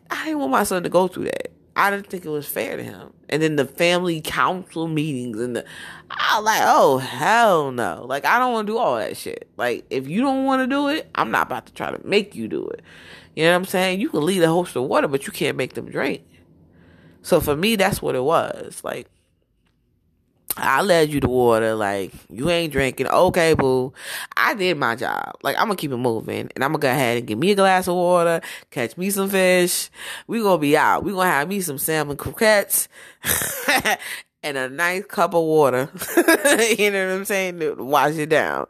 I 0.09 0.25
didn't 0.25 0.39
want 0.39 0.51
my 0.51 0.63
son 0.63 0.83
to 0.83 0.89
go 0.89 1.07
through 1.07 1.25
that. 1.25 1.51
I 1.75 1.89
didn't 1.89 2.07
think 2.07 2.25
it 2.25 2.29
was 2.29 2.47
fair 2.47 2.75
to 2.75 2.83
him. 2.83 3.13
And 3.29 3.41
then 3.41 3.55
the 3.55 3.65
family 3.65 4.19
council 4.21 4.87
meetings 4.87 5.39
and 5.39 5.55
the, 5.55 5.65
I 6.09 6.37
was 6.37 6.45
like, 6.45 6.61
oh 6.63 6.97
hell 6.97 7.71
no! 7.71 8.05
Like 8.05 8.25
I 8.25 8.39
don't 8.39 8.51
want 8.53 8.67
to 8.67 8.73
do 8.73 8.77
all 8.77 8.97
that 8.97 9.15
shit. 9.15 9.49
Like 9.57 9.85
if 9.89 10.07
you 10.07 10.21
don't 10.21 10.43
want 10.43 10.61
to 10.61 10.67
do 10.67 10.89
it, 10.89 11.09
I'm 11.15 11.31
not 11.31 11.47
about 11.47 11.67
to 11.67 11.73
try 11.73 11.91
to 11.91 12.05
make 12.05 12.35
you 12.35 12.47
do 12.47 12.67
it. 12.67 12.81
You 13.35 13.43
know 13.45 13.51
what 13.51 13.55
I'm 13.55 13.65
saying? 13.65 14.01
You 14.01 14.09
can 14.09 14.25
lead 14.25 14.43
a 14.43 14.47
host 14.47 14.75
of 14.75 14.83
water, 14.83 15.07
but 15.07 15.25
you 15.25 15.31
can't 15.31 15.55
make 15.55 15.73
them 15.73 15.89
drink. 15.89 16.23
So 17.21 17.39
for 17.39 17.55
me, 17.55 17.77
that's 17.77 18.01
what 18.01 18.15
it 18.15 18.23
was. 18.23 18.81
Like 18.83 19.07
I 20.57 20.81
led 20.81 21.09
you 21.09 21.19
to 21.21 21.27
water. 21.27 21.75
Like, 21.75 22.11
you 22.29 22.49
ain't 22.49 22.71
drinking. 22.71 23.07
Okay, 23.07 23.53
boo. 23.53 23.93
I 24.35 24.53
did 24.53 24.77
my 24.77 24.95
job. 24.95 25.35
Like, 25.43 25.55
I'm 25.57 25.65
gonna 25.65 25.75
keep 25.75 25.91
it 25.91 25.97
moving. 25.97 26.49
And 26.55 26.63
I'm 26.63 26.71
gonna 26.71 26.79
go 26.79 26.89
ahead 26.89 27.17
and 27.17 27.27
give 27.27 27.39
me 27.39 27.51
a 27.51 27.55
glass 27.55 27.87
of 27.87 27.95
water, 27.95 28.41
catch 28.69 28.97
me 28.97 29.09
some 29.09 29.29
fish. 29.29 29.89
We 30.27 30.41
gonna 30.41 30.57
be 30.57 30.77
out. 30.77 31.03
We 31.03 31.11
gonna 31.11 31.29
have 31.29 31.47
me 31.47 31.61
some 31.61 31.77
salmon 31.77 32.17
croquettes. 32.17 32.87
and 34.43 34.57
a 34.57 34.69
nice 34.69 35.05
cup 35.05 35.33
of 35.33 35.43
water. 35.43 35.89
you 36.77 36.91
know 36.91 37.07
what 37.07 37.15
I'm 37.15 37.25
saying? 37.25 37.59
To 37.59 37.75
wash 37.75 38.15
it 38.15 38.29
down. 38.29 38.67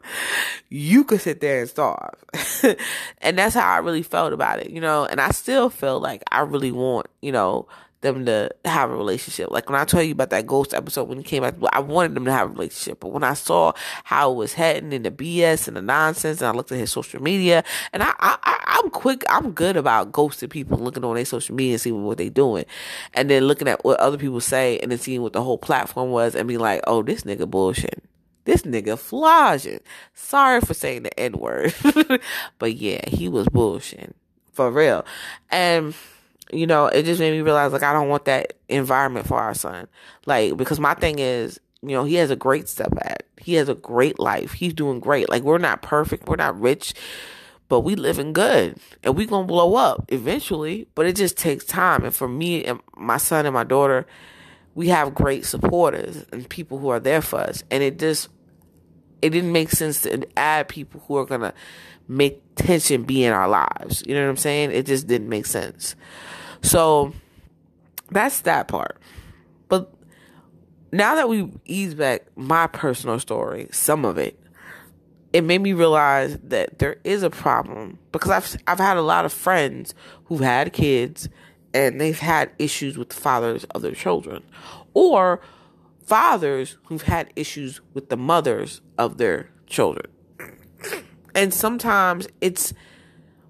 You 0.68 1.04
could 1.04 1.20
sit 1.20 1.40
there 1.40 1.60
and 1.60 1.68
starve. 1.68 2.14
and 3.18 3.38
that's 3.38 3.54
how 3.54 3.66
I 3.66 3.78
really 3.78 4.02
felt 4.02 4.32
about 4.32 4.60
it, 4.60 4.70
you 4.70 4.80
know, 4.80 5.04
and 5.04 5.20
I 5.20 5.30
still 5.30 5.70
feel 5.70 6.00
like 6.00 6.22
I 6.30 6.40
really 6.40 6.72
want, 6.72 7.06
you 7.20 7.32
know, 7.32 7.68
them 8.02 8.26
to 8.26 8.50
have 8.64 8.90
a 8.90 8.96
relationship. 8.96 9.50
Like 9.50 9.70
when 9.70 9.80
I 9.80 9.84
told 9.84 10.04
you 10.04 10.12
about 10.12 10.30
that 10.30 10.46
ghost 10.46 10.74
episode 10.74 11.08
when 11.08 11.18
he 11.18 11.24
came 11.24 11.42
out, 11.42 11.54
I 11.72 11.80
wanted 11.80 12.14
them 12.14 12.24
to 12.26 12.32
have 12.32 12.48
a 12.48 12.52
relationship. 12.52 13.00
But 13.00 13.12
when 13.12 13.24
I 13.24 13.34
saw 13.34 13.72
how 14.04 14.32
it 14.32 14.34
was 14.34 14.52
heading 14.52 14.92
in 14.92 15.02
the 15.04 15.10
BS 15.10 15.68
and 15.68 15.76
the 15.76 15.82
nonsense, 15.82 16.40
and 16.40 16.48
I 16.48 16.52
looked 16.52 16.72
at 16.72 16.78
his 16.78 16.92
social 16.92 17.22
media, 17.22 17.64
and 17.92 18.02
I, 18.02 18.12
I, 18.18 18.38
I'm 18.66 18.90
quick, 18.90 19.24
I'm 19.28 19.52
good 19.52 19.76
about 19.76 20.12
ghosting 20.12 20.50
people, 20.50 20.78
looking 20.78 21.04
on 21.04 21.14
their 21.14 21.24
social 21.24 21.54
media 21.54 21.74
and 21.74 21.80
seeing 21.80 22.04
what 22.04 22.18
they're 22.18 22.30
doing, 22.30 22.64
and 23.14 23.30
then 23.30 23.44
looking 23.44 23.68
at 23.68 23.84
what 23.84 23.98
other 24.00 24.18
people 24.18 24.40
say, 24.40 24.78
and 24.80 24.92
then 24.92 24.98
seeing 24.98 25.22
what 25.22 25.32
the 25.32 25.42
whole 25.42 25.58
platform 25.58 26.10
was, 26.10 26.34
and 26.34 26.48
be 26.48 26.58
like, 26.58 26.82
oh, 26.86 27.02
this 27.02 27.22
nigga 27.22 27.48
bullshit. 27.48 28.02
This 28.44 28.62
nigga 28.62 28.98
flogging. 28.98 29.80
Sorry 30.14 30.60
for 30.60 30.74
saying 30.74 31.04
the 31.04 31.20
N 31.20 31.34
word. 31.34 31.72
but 32.58 32.74
yeah, 32.74 33.08
he 33.08 33.28
was 33.28 33.46
bullshitting. 33.46 34.14
For 34.52 34.70
real. 34.70 35.04
And 35.50 35.94
you 36.52 36.66
know, 36.66 36.86
it 36.86 37.04
just 37.04 37.20
made 37.20 37.32
me 37.32 37.40
realize 37.40 37.72
like 37.72 37.82
I 37.82 37.92
don't 37.92 38.08
want 38.08 38.26
that 38.26 38.54
environment 38.68 39.26
for 39.26 39.38
our 39.38 39.54
son. 39.54 39.88
Like 40.26 40.56
because 40.56 40.78
my 40.78 40.94
thing 40.94 41.18
is, 41.18 41.60
you 41.82 41.90
know, 41.90 42.04
he 42.04 42.14
has 42.16 42.30
a 42.30 42.36
great 42.36 42.68
step 42.68 42.92
at. 43.00 43.24
He 43.38 43.54
has 43.54 43.68
a 43.68 43.74
great 43.74 44.18
life. 44.18 44.52
He's 44.52 44.74
doing 44.74 45.00
great. 45.00 45.28
Like 45.28 45.42
we're 45.42 45.58
not 45.58 45.82
perfect, 45.82 46.28
we're 46.28 46.36
not 46.36 46.60
rich, 46.60 46.94
but 47.68 47.80
we 47.80 47.94
living 47.94 48.32
good. 48.32 48.78
And 49.02 49.16
we 49.16 49.26
gonna 49.26 49.46
blow 49.46 49.74
up 49.74 50.04
eventually. 50.08 50.86
But 50.94 51.06
it 51.06 51.16
just 51.16 51.36
takes 51.36 51.64
time. 51.64 52.04
And 52.04 52.14
for 52.14 52.28
me 52.28 52.64
and 52.64 52.80
my 52.96 53.16
son 53.16 53.46
and 53.46 53.54
my 53.54 53.64
daughter, 53.64 54.06
we 54.74 54.88
have 54.88 55.14
great 55.14 55.44
supporters 55.44 56.24
and 56.32 56.48
people 56.48 56.78
who 56.78 56.88
are 56.88 57.00
there 57.00 57.22
for 57.22 57.40
us. 57.40 57.64
And 57.70 57.82
it 57.82 57.98
just 57.98 58.28
it 59.22 59.30
didn't 59.30 59.52
make 59.52 59.70
sense 59.70 60.02
to 60.02 60.26
add 60.36 60.68
people 60.68 61.02
who 61.06 61.16
are 61.16 61.24
gonna 61.24 61.54
make 62.08 62.42
tension 62.56 63.04
be 63.04 63.24
in 63.24 63.32
our 63.32 63.48
lives. 63.48 64.02
You 64.06 64.14
know 64.14 64.22
what 64.22 64.30
I'm 64.30 64.36
saying? 64.36 64.72
It 64.72 64.86
just 64.86 65.06
didn't 65.06 65.28
make 65.28 65.46
sense. 65.46 65.96
So 66.62 67.12
that's 68.10 68.40
that 68.42 68.68
part. 68.68 68.98
But 69.68 69.92
now 70.92 71.14
that 71.14 71.28
we 71.28 71.50
ease 71.64 71.94
back 71.94 72.26
my 72.36 72.66
personal 72.66 73.18
story, 73.18 73.68
some 73.72 74.04
of 74.04 74.18
it, 74.18 74.38
it 75.32 75.42
made 75.42 75.60
me 75.60 75.72
realize 75.72 76.38
that 76.44 76.78
there 76.78 76.96
is 77.04 77.22
a 77.22 77.30
problem 77.30 77.98
because 78.12 78.30
I've 78.30 78.56
I've 78.66 78.78
had 78.78 78.96
a 78.96 79.02
lot 79.02 79.24
of 79.24 79.32
friends 79.32 79.94
who've 80.24 80.40
had 80.40 80.72
kids 80.72 81.28
and 81.72 82.00
they've 82.00 82.18
had 82.18 82.50
issues 82.58 82.98
with 82.98 83.08
the 83.08 83.14
fathers 83.14 83.64
of 83.74 83.82
their 83.82 83.92
children 83.92 84.42
or 84.92 85.40
fathers 86.04 86.76
who've 86.84 87.02
had 87.02 87.32
issues 87.34 87.80
with 87.94 88.10
the 88.10 88.16
mothers 88.16 88.82
of 88.98 89.16
their 89.16 89.50
children. 89.66 90.06
And 91.34 91.54
sometimes 91.54 92.28
it's 92.42 92.74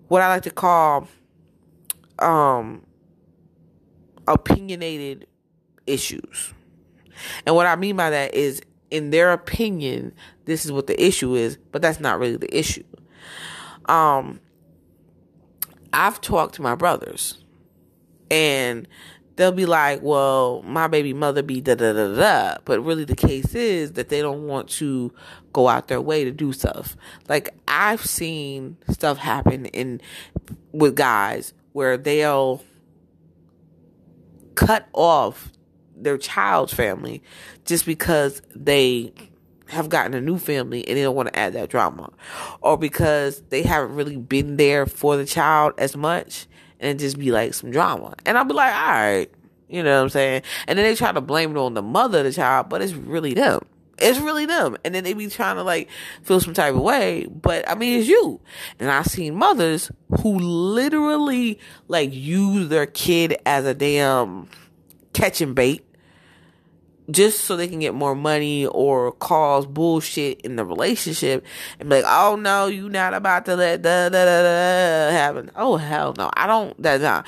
what 0.07 0.23
I 0.23 0.28
like 0.28 0.42
to 0.45 0.50
call 0.50 1.09
um 2.21 2.87
opinionated 4.29 5.26
issues. 5.87 6.55
And 7.47 7.55
what 7.55 7.67
I 7.67 7.76
mean 7.76 7.97
by 7.97 8.11
that 8.11 8.35
is, 8.35 8.62
in 8.91 9.11
their 9.11 9.33
opinion, 9.33 10.12
this 10.45 10.64
is 10.64 10.73
what 10.73 10.87
the 10.87 11.02
issue 11.02 11.35
is, 11.35 11.57
but 11.71 11.83
that's 11.83 12.00
not 12.00 12.19
really 12.19 12.37
the 12.37 12.57
issue. 12.57 12.85
Um, 13.87 14.41
I've 15.93 16.21
talked 16.21 16.55
to 16.57 16.62
my 16.62 16.75
brothers, 16.75 17.43
and 18.31 18.88
they'll 19.37 19.52
be 19.52 19.67
like, 19.67 20.00
"Well, 20.02 20.62
my 20.62 20.88
baby 20.88 21.12
mother 21.12 21.43
be 21.43 21.61
da 21.61 21.75
da 21.75 21.93
da 21.93 22.14
da," 22.14 22.59
but 22.64 22.81
really 22.81 23.05
the 23.05 23.17
case 23.17 23.55
is 23.55 23.93
that 23.93 24.09
they 24.09 24.21
don't 24.21 24.47
want 24.47 24.69
to 24.71 25.12
go 25.52 25.69
out 25.69 25.88
their 25.88 26.00
way 26.00 26.25
to 26.25 26.31
do 26.31 26.52
stuff. 26.52 26.97
Like 27.29 27.55
I've 27.69 28.05
seen 28.05 28.76
stuff 28.88 29.19
happen 29.19 29.67
in 29.67 30.00
with 30.73 30.97
guys 30.97 31.52
where 31.73 31.97
they'll 31.97 32.62
cut 34.55 34.89
off 34.93 35.53
their 35.97 36.19
child's 36.19 36.75
family 36.75 37.23
just 37.65 37.87
because 37.87 38.43
they 38.55 39.13
have 39.69 39.89
gotten 39.89 40.15
a 40.15 40.21
new 40.21 40.39
family 40.39 40.87
and 40.87 40.97
they 40.97 41.03
don't 41.03 41.17
want 41.17 41.33
to 41.33 41.39
add 41.39 41.55
that 41.55 41.71
drama. 41.71 42.11
Or 42.61 42.77
because 42.77 43.43
they 43.49 43.63
haven't 43.63 43.95
really 43.95 44.17
been 44.17 44.57
there 44.57 44.87
for 44.87 45.17
the 45.17 45.25
child 45.25 45.73
as 45.79 45.97
much 45.97 46.47
and 46.79 46.99
just 46.99 47.19
be 47.19 47.31
like 47.31 47.55
some 47.55 47.71
drama. 47.71 48.15
And 48.27 48.37
i'll 48.37 48.45
be 48.45 48.55
like 48.55 48.75
all 48.75 48.91
right 48.91 49.31
you 49.69 49.83
know 49.83 49.97
what 49.97 50.03
i'm 50.03 50.11
saying? 50.11 50.43
And 50.67 50.79
then 50.79 50.85
they 50.85 50.95
try 50.95 51.13
to 51.13 51.21
blame 51.21 51.53
it 51.53 51.59
on 51.59 51.75
the 51.75 51.83
mother 51.83 52.19
of 52.19 52.25
the 52.25 52.33
child 52.33 52.69
but 52.69 52.83
it's 52.83 52.93
really 52.93 53.35
them 53.35 53.61
it's 53.99 54.19
really 54.19 54.47
them. 54.47 54.77
And 54.85 54.95
then 54.95 55.05
they 55.05 55.13
be 55.13 55.29
trying 55.29 55.57
to 55.57 55.63
like 55.63 55.89
feel 56.23 56.41
some 56.41 56.55
type 56.55 56.75
of 56.75 56.81
way. 56.81 57.27
But 57.27 57.69
I 57.69 57.75
mean, 57.75 58.01
it's 58.01 58.09
you. 58.09 58.41
And 58.79 58.91
I've 58.91 59.07
seen 59.07 59.35
mothers 59.35 59.91
who 60.23 60.39
literally 60.39 61.59
like 61.89 62.13
use 62.13 62.69
their 62.69 62.87
kid 62.87 63.37
as 63.47 63.65
a 63.65 63.75
damn 63.75 64.49
catching 65.13 65.55
bait 65.55 65.85
just 67.11 67.45
so 67.45 67.57
they 67.57 67.69
can 67.69 67.81
get 67.81 67.95
more 67.95 68.15
money 68.15 68.67
or 68.67 69.13
cause 69.13 69.67
bullshit 69.67 70.41
in 70.43 70.57
the 70.57 70.65
relationship 70.65 71.45
and 71.79 71.89
be 71.89 71.97
like, 71.97 72.05
oh 72.07 72.37
no, 72.37 72.67
you 72.67 72.89
not 72.89 73.15
about 73.15 73.45
to 73.47 73.57
let 73.57 73.83
da 73.83 74.09
da 74.09 74.25
da 74.25 74.43
da 74.43 75.11
happen. 75.11 75.51
Oh 75.57 75.77
hell 75.77 76.15
no. 76.17 76.31
I 76.35 76.47
don't 76.47 76.81
that 76.83 77.01
nah. 77.01 77.23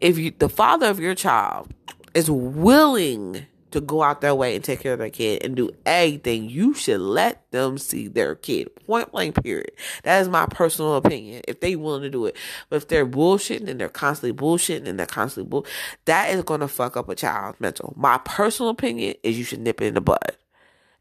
If 0.00 0.18
you 0.18 0.32
the 0.38 0.48
father 0.48 0.86
of 0.86 1.00
your 1.00 1.14
child 1.14 1.72
is 2.14 2.30
willing 2.30 3.46
to 3.74 3.80
go 3.80 4.04
out 4.04 4.20
their 4.20 4.36
way 4.36 4.54
and 4.54 4.62
take 4.62 4.78
care 4.78 4.92
of 4.92 5.00
their 5.00 5.10
kid 5.10 5.44
and 5.44 5.56
do 5.56 5.68
anything, 5.84 6.48
you 6.48 6.74
should 6.74 7.00
let 7.00 7.50
them 7.50 7.76
see 7.76 8.06
their 8.06 8.36
kid. 8.36 8.68
Point 8.86 9.10
blank, 9.10 9.42
period. 9.42 9.72
That 10.04 10.20
is 10.20 10.28
my 10.28 10.46
personal 10.46 10.94
opinion. 10.94 11.42
If 11.48 11.58
they 11.58 11.74
willing 11.74 12.02
to 12.02 12.10
do 12.10 12.26
it, 12.26 12.36
but 12.70 12.76
if 12.76 12.86
they're 12.86 13.04
bullshitting 13.04 13.68
and 13.68 13.80
they're 13.80 13.88
constantly 13.88 14.32
bullshitting 14.32 14.86
and 14.86 14.96
they're 14.96 15.06
constantly 15.06 15.50
bull, 15.50 15.66
that 16.04 16.30
is 16.30 16.44
gonna 16.44 16.68
fuck 16.68 16.96
up 16.96 17.08
a 17.08 17.16
child's 17.16 17.60
mental. 17.60 17.94
My 17.96 18.18
personal 18.18 18.70
opinion 18.70 19.16
is 19.24 19.36
you 19.36 19.42
should 19.42 19.60
nip 19.60 19.82
it 19.82 19.86
in 19.86 19.94
the 19.94 20.00
bud. 20.00 20.36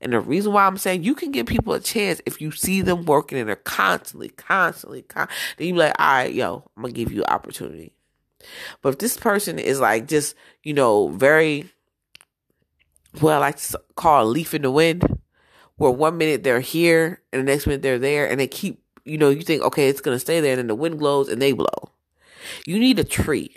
And 0.02 0.14
the 0.14 0.20
reason 0.20 0.52
why 0.52 0.66
I'm 0.66 0.78
saying 0.80 1.04
you 1.04 1.14
can 1.14 1.32
give 1.32 1.46
people 1.46 1.74
a 1.74 1.80
chance 1.80 2.22
if 2.26 2.42
you 2.42 2.50
see 2.50 2.82
them 2.82 3.06
working 3.06 3.38
and 3.38 3.48
they're 3.48 3.56
constantly, 3.56 4.30
constantly, 4.30 5.04
con- 5.04 5.28
then 5.58 5.68
you 5.68 5.74
be 5.74 5.80
like, 5.80 5.96
all 6.00 6.12
right, 6.12 6.34
yo, 6.34 6.70
I'm 6.76 6.82
gonna 6.82 6.94
give 6.94 7.12
you 7.12 7.24
opportunity. 7.26 7.94
But 8.82 8.90
if 8.90 9.00
this 9.00 9.16
person 9.16 9.60
is 9.60 9.80
like 9.80 10.08
just, 10.08 10.36
you 10.64 10.74
know, 10.74 11.10
very 11.10 11.72
what 13.20 13.34
I 13.34 13.38
like 13.38 13.58
to 13.58 13.80
call 13.96 14.24
a 14.24 14.28
leaf 14.28 14.54
in 14.54 14.64
the 14.64 14.72
wind, 14.72 15.20
where 15.78 15.92
one 15.92 16.18
minute 16.18 16.44
they're 16.44 16.60
here 16.60 17.22
and 17.32 17.42
the 17.42 17.52
next 17.52 17.68
minute 17.68 17.82
they're 17.82 18.00
there, 18.00 18.30
and 18.30 18.40
they 18.40 18.48
keep, 18.48 18.82
you 19.06 19.18
know, 19.18 19.30
you 19.30 19.42
think, 19.42 19.64
okay, 19.64 19.90
it's 19.90 20.02
gonna 20.02 20.20
stay 20.20 20.40
there, 20.40 20.54
and 20.54 20.60
then 20.60 20.68
the 20.68 20.76
wind 20.76 21.00
blows 21.00 21.30
and 21.30 21.42
they 21.42 21.52
blow. 21.52 21.92
You 22.66 22.80
need 22.80 23.00
a 23.00 23.04
tree. 23.04 23.56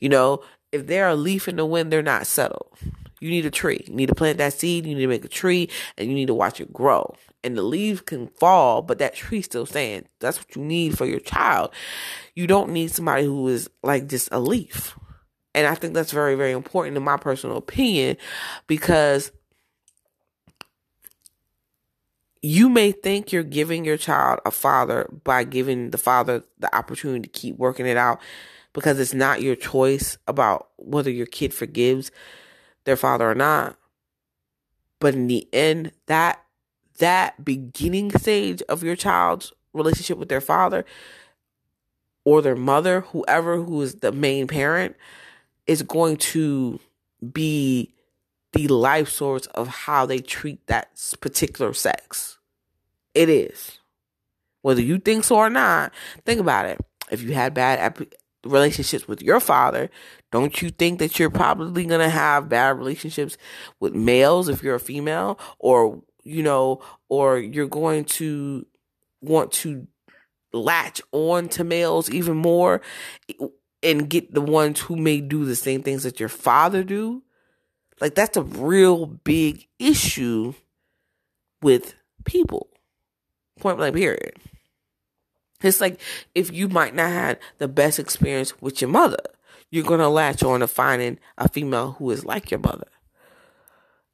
You 0.00 0.08
know, 0.08 0.42
if 0.72 0.86
they're 0.86 1.08
a 1.08 1.14
leaf 1.14 1.48
in 1.48 1.56
the 1.56 1.66
wind, 1.66 1.92
they're 1.92 2.02
not 2.02 2.26
settled. 2.26 2.76
You 3.20 3.30
need 3.30 3.46
a 3.46 3.50
tree. 3.50 3.84
You 3.86 3.94
need 3.94 4.08
to 4.08 4.14
plant 4.14 4.38
that 4.38 4.52
seed. 4.52 4.84
You 4.84 4.94
need 4.94 5.02
to 5.02 5.08
make 5.08 5.24
a 5.24 5.28
tree, 5.28 5.70
and 5.96 6.08
you 6.08 6.14
need 6.14 6.26
to 6.26 6.34
watch 6.34 6.60
it 6.60 6.72
grow. 6.72 7.14
And 7.42 7.56
the 7.56 7.62
leaves 7.62 8.00
can 8.00 8.28
fall, 8.28 8.82
but 8.82 8.98
that 8.98 9.14
tree 9.14 9.40
still 9.40 9.66
stands. 9.66 10.08
That's 10.18 10.38
what 10.38 10.54
you 10.56 10.62
need 10.62 10.98
for 10.98 11.06
your 11.06 11.20
child. 11.20 11.70
You 12.34 12.46
don't 12.46 12.70
need 12.70 12.90
somebody 12.90 13.24
who 13.24 13.48
is 13.48 13.70
like 13.82 14.08
just 14.08 14.28
a 14.32 14.40
leaf. 14.40 14.98
And 15.54 15.66
I 15.66 15.74
think 15.74 15.94
that's 15.94 16.12
very, 16.12 16.34
very 16.34 16.52
important 16.52 16.96
in 16.96 17.02
my 17.02 17.16
personal 17.16 17.56
opinion 17.56 18.16
because 18.66 19.30
you 22.42 22.68
may 22.68 22.92
think 22.92 23.32
you're 23.32 23.42
giving 23.42 23.84
your 23.84 23.96
child 23.96 24.40
a 24.44 24.50
father 24.50 25.08
by 25.24 25.44
giving 25.44 25.90
the 25.90 25.98
father 25.98 26.42
the 26.58 26.74
opportunity 26.76 27.22
to 27.22 27.28
keep 27.28 27.56
working 27.56 27.86
it 27.86 27.96
out 27.96 28.20
because 28.74 28.98
it's 28.98 29.14
not 29.14 29.40
your 29.40 29.56
choice 29.56 30.18
about 30.26 30.68
whether 30.76 31.10
your 31.10 31.24
kid 31.26 31.54
forgives 31.54 32.10
their 32.84 32.96
father 32.96 33.30
or 33.30 33.34
not. 33.34 33.78
But 35.00 35.14
in 35.14 35.26
the 35.26 35.48
end, 35.54 35.92
that 36.06 36.42
that 36.98 37.44
beginning 37.44 38.10
stage 38.12 38.62
of 38.68 38.82
your 38.82 38.96
child's 38.96 39.52
relationship 39.72 40.18
with 40.18 40.28
their 40.28 40.40
father 40.40 40.84
or 42.24 42.42
their 42.42 42.56
mother, 42.56 43.00
whoever 43.00 43.60
who 43.60 43.80
is 43.82 43.96
the 43.96 44.12
main 44.12 44.46
parent, 44.46 44.96
is 45.66 45.82
going 45.82 46.16
to 46.16 46.78
be 47.32 47.94
the 48.52 48.68
life 48.68 49.08
source 49.08 49.46
of 49.46 49.68
how 49.68 50.06
they 50.06 50.20
treat 50.20 50.66
that 50.66 50.88
particular 51.20 51.72
sex. 51.72 52.38
It 53.14 53.28
is. 53.28 53.78
Whether 54.62 54.82
you 54.82 54.98
think 54.98 55.24
so 55.24 55.36
or 55.36 55.50
not, 55.50 55.92
think 56.24 56.40
about 56.40 56.66
it. 56.66 56.78
If 57.10 57.22
you 57.22 57.34
had 57.34 57.52
bad 57.52 58.06
relationships 58.44 59.06
with 59.06 59.22
your 59.22 59.40
father, 59.40 59.90
don't 60.32 60.60
you 60.62 60.70
think 60.70 60.98
that 61.00 61.18
you're 61.18 61.30
probably 61.30 61.84
going 61.84 62.00
to 62.00 62.08
have 62.08 62.48
bad 62.48 62.78
relationships 62.78 63.36
with 63.80 63.94
males 63.94 64.48
if 64.48 64.62
you're 64.62 64.76
a 64.76 64.80
female 64.80 65.38
or 65.58 66.02
you 66.22 66.42
know 66.42 66.80
or 67.08 67.38
you're 67.38 67.68
going 67.68 68.04
to 68.04 68.66
want 69.20 69.52
to 69.52 69.86
latch 70.52 71.02
on 71.12 71.48
to 71.48 71.64
males 71.64 72.10
even 72.10 72.36
more 72.36 72.80
and 73.84 74.08
get 74.08 74.34
the 74.34 74.40
ones 74.40 74.80
who 74.80 74.96
may 74.96 75.20
do 75.20 75.44
the 75.44 75.56
same 75.56 75.82
things 75.82 76.02
that 76.02 76.18
your 76.18 76.28
father 76.28 76.82
do 76.82 77.22
like 78.00 78.14
that's 78.14 78.36
a 78.36 78.42
real 78.42 79.06
big 79.06 79.68
issue 79.78 80.54
with 81.62 81.94
people. 82.24 82.68
Point 83.60 83.78
blank 83.78 83.94
period. 83.94 84.34
It's 85.62 85.80
like 85.80 86.00
if 86.34 86.52
you 86.52 86.68
might 86.68 86.94
not 86.94 87.10
have 87.10 87.38
the 87.58 87.68
best 87.68 87.98
experience 87.98 88.60
with 88.60 88.80
your 88.80 88.90
mother 88.90 89.22
you're 89.74 89.82
going 89.82 89.98
to 89.98 90.08
latch 90.08 90.44
on 90.44 90.60
to 90.60 90.68
finding 90.68 91.18
a 91.36 91.48
female 91.48 91.96
who 91.98 92.08
is 92.12 92.24
like 92.24 92.48
your 92.48 92.60
mother. 92.60 92.86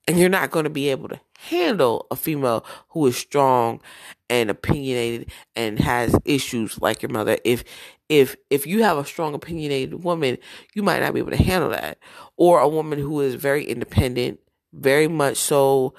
And 0.08 0.18
you're 0.18 0.30
not 0.30 0.50
going 0.50 0.64
to 0.64 0.70
be 0.70 0.88
able 0.88 1.10
to 1.10 1.20
handle 1.38 2.06
a 2.10 2.16
female 2.16 2.64
who 2.88 3.06
is 3.06 3.18
strong 3.18 3.82
and 4.30 4.48
opinionated 4.48 5.30
and 5.54 5.78
has 5.78 6.16
issues 6.24 6.80
like 6.80 7.02
your 7.02 7.10
mother 7.10 7.36
if 7.44 7.62
if 8.10 8.36
if 8.50 8.66
you 8.66 8.82
have 8.82 8.98
a 8.98 9.04
strong 9.06 9.32
opinionated 9.32 10.04
woman 10.04 10.36
you 10.74 10.82
might 10.82 11.00
not 11.00 11.14
be 11.14 11.20
able 11.20 11.30
to 11.30 11.42
handle 11.42 11.70
that. 11.70 11.96
Or 12.36 12.60
a 12.60 12.68
woman 12.68 12.98
who 12.98 13.20
is 13.20 13.36
very 13.36 13.64
independent 13.64 14.40
very 14.72 15.08
much 15.08 15.36
so 15.36 15.94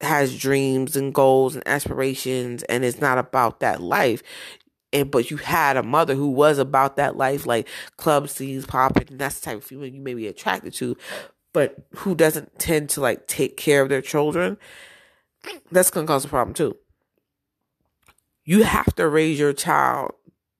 has 0.00 0.38
dreams 0.38 0.96
and 0.96 1.12
goals 1.12 1.54
and 1.56 1.66
aspirations 1.66 2.62
and 2.64 2.84
it's 2.84 3.00
not 3.00 3.18
about 3.18 3.60
that 3.60 3.82
life. 3.82 4.22
And 4.92 5.10
but 5.10 5.30
you 5.30 5.38
had 5.38 5.76
a 5.76 5.82
mother 5.82 6.14
who 6.14 6.30
was 6.30 6.58
about 6.58 6.96
that 6.96 7.16
life 7.16 7.46
like 7.46 7.66
club 7.96 8.28
scenes 8.28 8.66
popping 8.66 9.08
and 9.10 9.18
that's 9.18 9.40
the 9.40 9.46
type 9.46 9.56
of 9.58 9.64
female 9.64 9.86
you 9.86 10.00
may 10.00 10.14
be 10.14 10.26
attracted 10.26 10.74
to. 10.74 10.96
But 11.52 11.76
who 11.96 12.14
doesn't 12.14 12.58
tend 12.58 12.90
to 12.90 13.00
like 13.00 13.26
take 13.26 13.56
care 13.56 13.82
of 13.82 13.88
their 13.88 14.02
children? 14.02 14.58
That's 15.72 15.90
gonna 15.90 16.06
cause 16.06 16.26
a 16.26 16.28
problem 16.28 16.54
too. 16.54 16.76
You 18.44 18.62
have 18.62 18.94
to 18.96 19.08
raise 19.08 19.38
your 19.38 19.52
child 19.52 20.12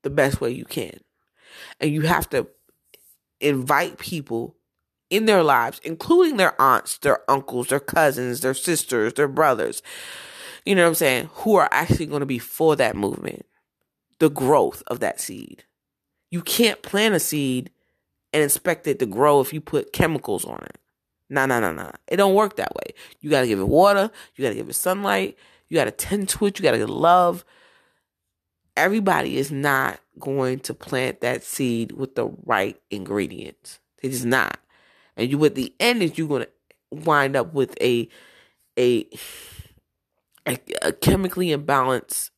the 0.08 0.14
best 0.14 0.40
way 0.40 0.50
you 0.50 0.64
can. 0.64 0.98
And 1.80 1.92
you 1.92 2.02
have 2.02 2.28
to 2.30 2.48
invite 3.40 3.98
people 3.98 4.56
in 5.10 5.26
their 5.26 5.42
lives, 5.42 5.80
including 5.84 6.38
their 6.38 6.60
aunts, 6.60 6.98
their 6.98 7.28
uncles, 7.30 7.68
their 7.68 7.80
cousins, 7.80 8.40
their 8.40 8.54
sisters, 8.54 9.14
their 9.14 9.28
brothers, 9.28 9.82
you 10.64 10.74
know 10.74 10.82
what 10.82 10.88
I'm 10.88 10.94
saying, 10.94 11.30
who 11.32 11.56
are 11.56 11.68
actually 11.70 12.06
going 12.06 12.20
to 12.20 12.26
be 12.26 12.38
for 12.38 12.76
that 12.76 12.96
movement, 12.96 13.46
the 14.18 14.30
growth 14.30 14.82
of 14.86 15.00
that 15.00 15.20
seed. 15.20 15.64
You 16.30 16.42
can't 16.42 16.82
plant 16.82 17.14
a 17.14 17.20
seed 17.20 17.70
and 18.32 18.42
expect 18.42 18.86
it 18.86 18.98
to 18.98 19.06
grow 19.06 19.40
if 19.40 19.52
you 19.52 19.60
put 19.60 19.92
chemicals 19.92 20.44
on 20.44 20.58
it. 20.64 20.78
No, 21.30 21.46
no, 21.46 21.60
no, 21.60 21.72
no. 21.72 21.90
It 22.06 22.16
don't 22.16 22.34
work 22.34 22.56
that 22.56 22.74
way. 22.74 22.94
You 23.20 23.30
got 23.30 23.42
to 23.42 23.46
give 23.46 23.60
it 23.60 23.68
water. 23.68 24.10
You 24.34 24.42
got 24.42 24.50
to 24.50 24.56
give 24.56 24.68
it 24.68 24.74
sunlight. 24.74 25.36
You 25.68 25.76
got 25.76 25.84
to 25.84 25.90
tend 25.90 26.28
to 26.30 26.46
it. 26.46 26.58
You 26.58 26.62
got 26.62 26.72
to 26.72 26.86
love 26.86 27.44
everybody 28.78 29.36
is 29.36 29.50
not 29.50 30.00
going 30.18 30.60
to 30.60 30.74
plant 30.74 31.20
that 31.20 31.42
seed 31.42 31.92
with 31.92 32.14
the 32.14 32.30
right 32.44 32.80
ingredients. 32.90 33.80
They 34.00 34.08
just 34.08 34.24
not. 34.24 34.58
And 35.16 35.30
you 35.30 35.44
at 35.44 35.54
the 35.54 35.74
end 35.80 36.02
is 36.02 36.16
you're 36.16 36.28
gonna 36.28 36.46
wind 36.90 37.36
up 37.36 37.52
with 37.52 37.76
a 37.80 38.08
a 38.78 39.06
a, 40.46 40.58
a 40.82 40.92
chemically 40.92 41.48
imbalanced 41.48 42.30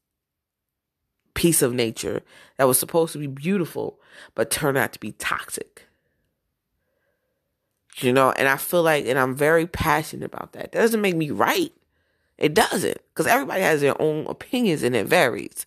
piece 1.34 1.62
of 1.62 1.72
nature 1.72 2.22
that 2.56 2.66
was 2.66 2.78
supposed 2.78 3.12
to 3.12 3.18
be 3.18 3.26
beautiful 3.26 4.00
but 4.34 4.50
turned 4.50 4.76
out 4.76 4.92
to 4.92 5.00
be 5.00 5.12
toxic. 5.12 5.86
You 7.98 8.12
know, 8.12 8.32
and 8.32 8.48
I 8.48 8.56
feel 8.56 8.82
like 8.82 9.06
and 9.06 9.18
I'm 9.18 9.36
very 9.36 9.66
passionate 9.66 10.26
about 10.26 10.52
that. 10.54 10.72
That 10.72 10.80
doesn't 10.80 11.02
make 11.02 11.16
me 11.16 11.30
right. 11.30 11.72
It 12.38 12.54
doesn't. 12.54 12.98
Because 13.10 13.26
everybody 13.26 13.60
has 13.60 13.82
their 13.82 14.00
own 14.00 14.26
opinions 14.26 14.82
and 14.82 14.96
it 14.96 15.06
varies 15.06 15.66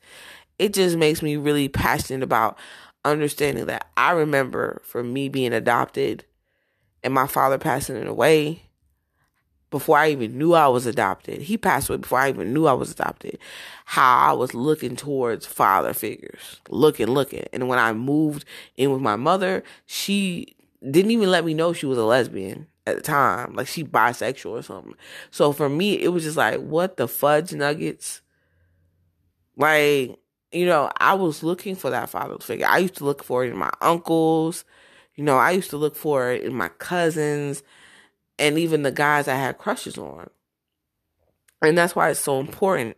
it 0.63 0.73
just 0.73 0.95
makes 0.95 1.21
me 1.21 1.35
really 1.35 1.67
passionate 1.67 2.23
about 2.23 2.57
understanding 3.03 3.65
that 3.65 3.85
I 3.97 4.11
remember 4.11 4.81
for 4.85 5.03
me 5.03 5.27
being 5.27 5.51
adopted 5.51 6.23
and 7.03 7.13
my 7.13 7.27
father 7.27 7.57
passing 7.57 8.07
away 8.07 8.63
before 9.69 9.97
I 9.97 10.11
even 10.11 10.37
knew 10.37 10.53
I 10.53 10.67
was 10.67 10.85
adopted. 10.85 11.41
He 11.41 11.57
passed 11.57 11.89
away 11.89 11.97
before 11.97 12.19
I 12.19 12.29
even 12.29 12.53
knew 12.53 12.65
I 12.65 12.71
was 12.71 12.91
adopted. 12.91 13.39
How 13.83 14.29
I 14.29 14.31
was 14.31 14.53
looking 14.53 14.95
towards 14.95 15.45
father 15.45 15.93
figures, 15.93 16.61
looking, 16.69 17.07
looking. 17.07 17.45
And 17.51 17.67
when 17.67 17.77
I 17.77 17.91
moved 17.91 18.45
in 18.77 18.89
with 18.89 19.01
my 19.01 19.17
mother, 19.17 19.63
she 19.85 20.55
didn't 20.89 21.11
even 21.11 21.29
let 21.29 21.43
me 21.43 21.53
know 21.53 21.73
she 21.73 21.87
was 21.87 21.97
a 21.97 22.05
lesbian 22.05 22.67
at 22.87 22.95
the 22.95 23.01
time. 23.01 23.53
Like 23.53 23.67
she 23.67 23.83
bisexual 23.83 24.51
or 24.51 24.61
something. 24.61 24.95
So 25.29 25.51
for 25.51 25.67
me, 25.67 26.01
it 26.01 26.13
was 26.13 26.23
just 26.23 26.37
like, 26.37 26.61
what 26.61 26.95
the 26.95 27.09
fudge 27.09 27.51
nuggets? 27.51 28.21
Like, 29.57 30.19
you 30.53 30.65
know, 30.65 30.91
I 30.97 31.13
was 31.13 31.43
looking 31.43 31.75
for 31.75 31.89
that 31.89 32.09
father 32.09 32.37
figure. 32.39 32.67
I 32.67 32.77
used 32.79 32.95
to 32.95 33.05
look 33.05 33.23
for 33.23 33.43
it 33.43 33.49
in 33.51 33.57
my 33.57 33.71
uncles. 33.81 34.65
You 35.15 35.23
know, 35.23 35.37
I 35.37 35.51
used 35.51 35.69
to 35.71 35.77
look 35.77 35.95
for 35.95 36.31
it 36.31 36.43
in 36.43 36.53
my 36.53 36.69
cousins 36.69 37.63
and 38.39 38.57
even 38.57 38.83
the 38.83 38.91
guys 38.91 39.27
I 39.27 39.35
had 39.35 39.57
crushes 39.57 39.97
on. 39.97 40.29
And 41.61 41.77
that's 41.77 41.95
why 41.95 42.09
it's 42.09 42.19
so 42.19 42.39
important. 42.39 42.97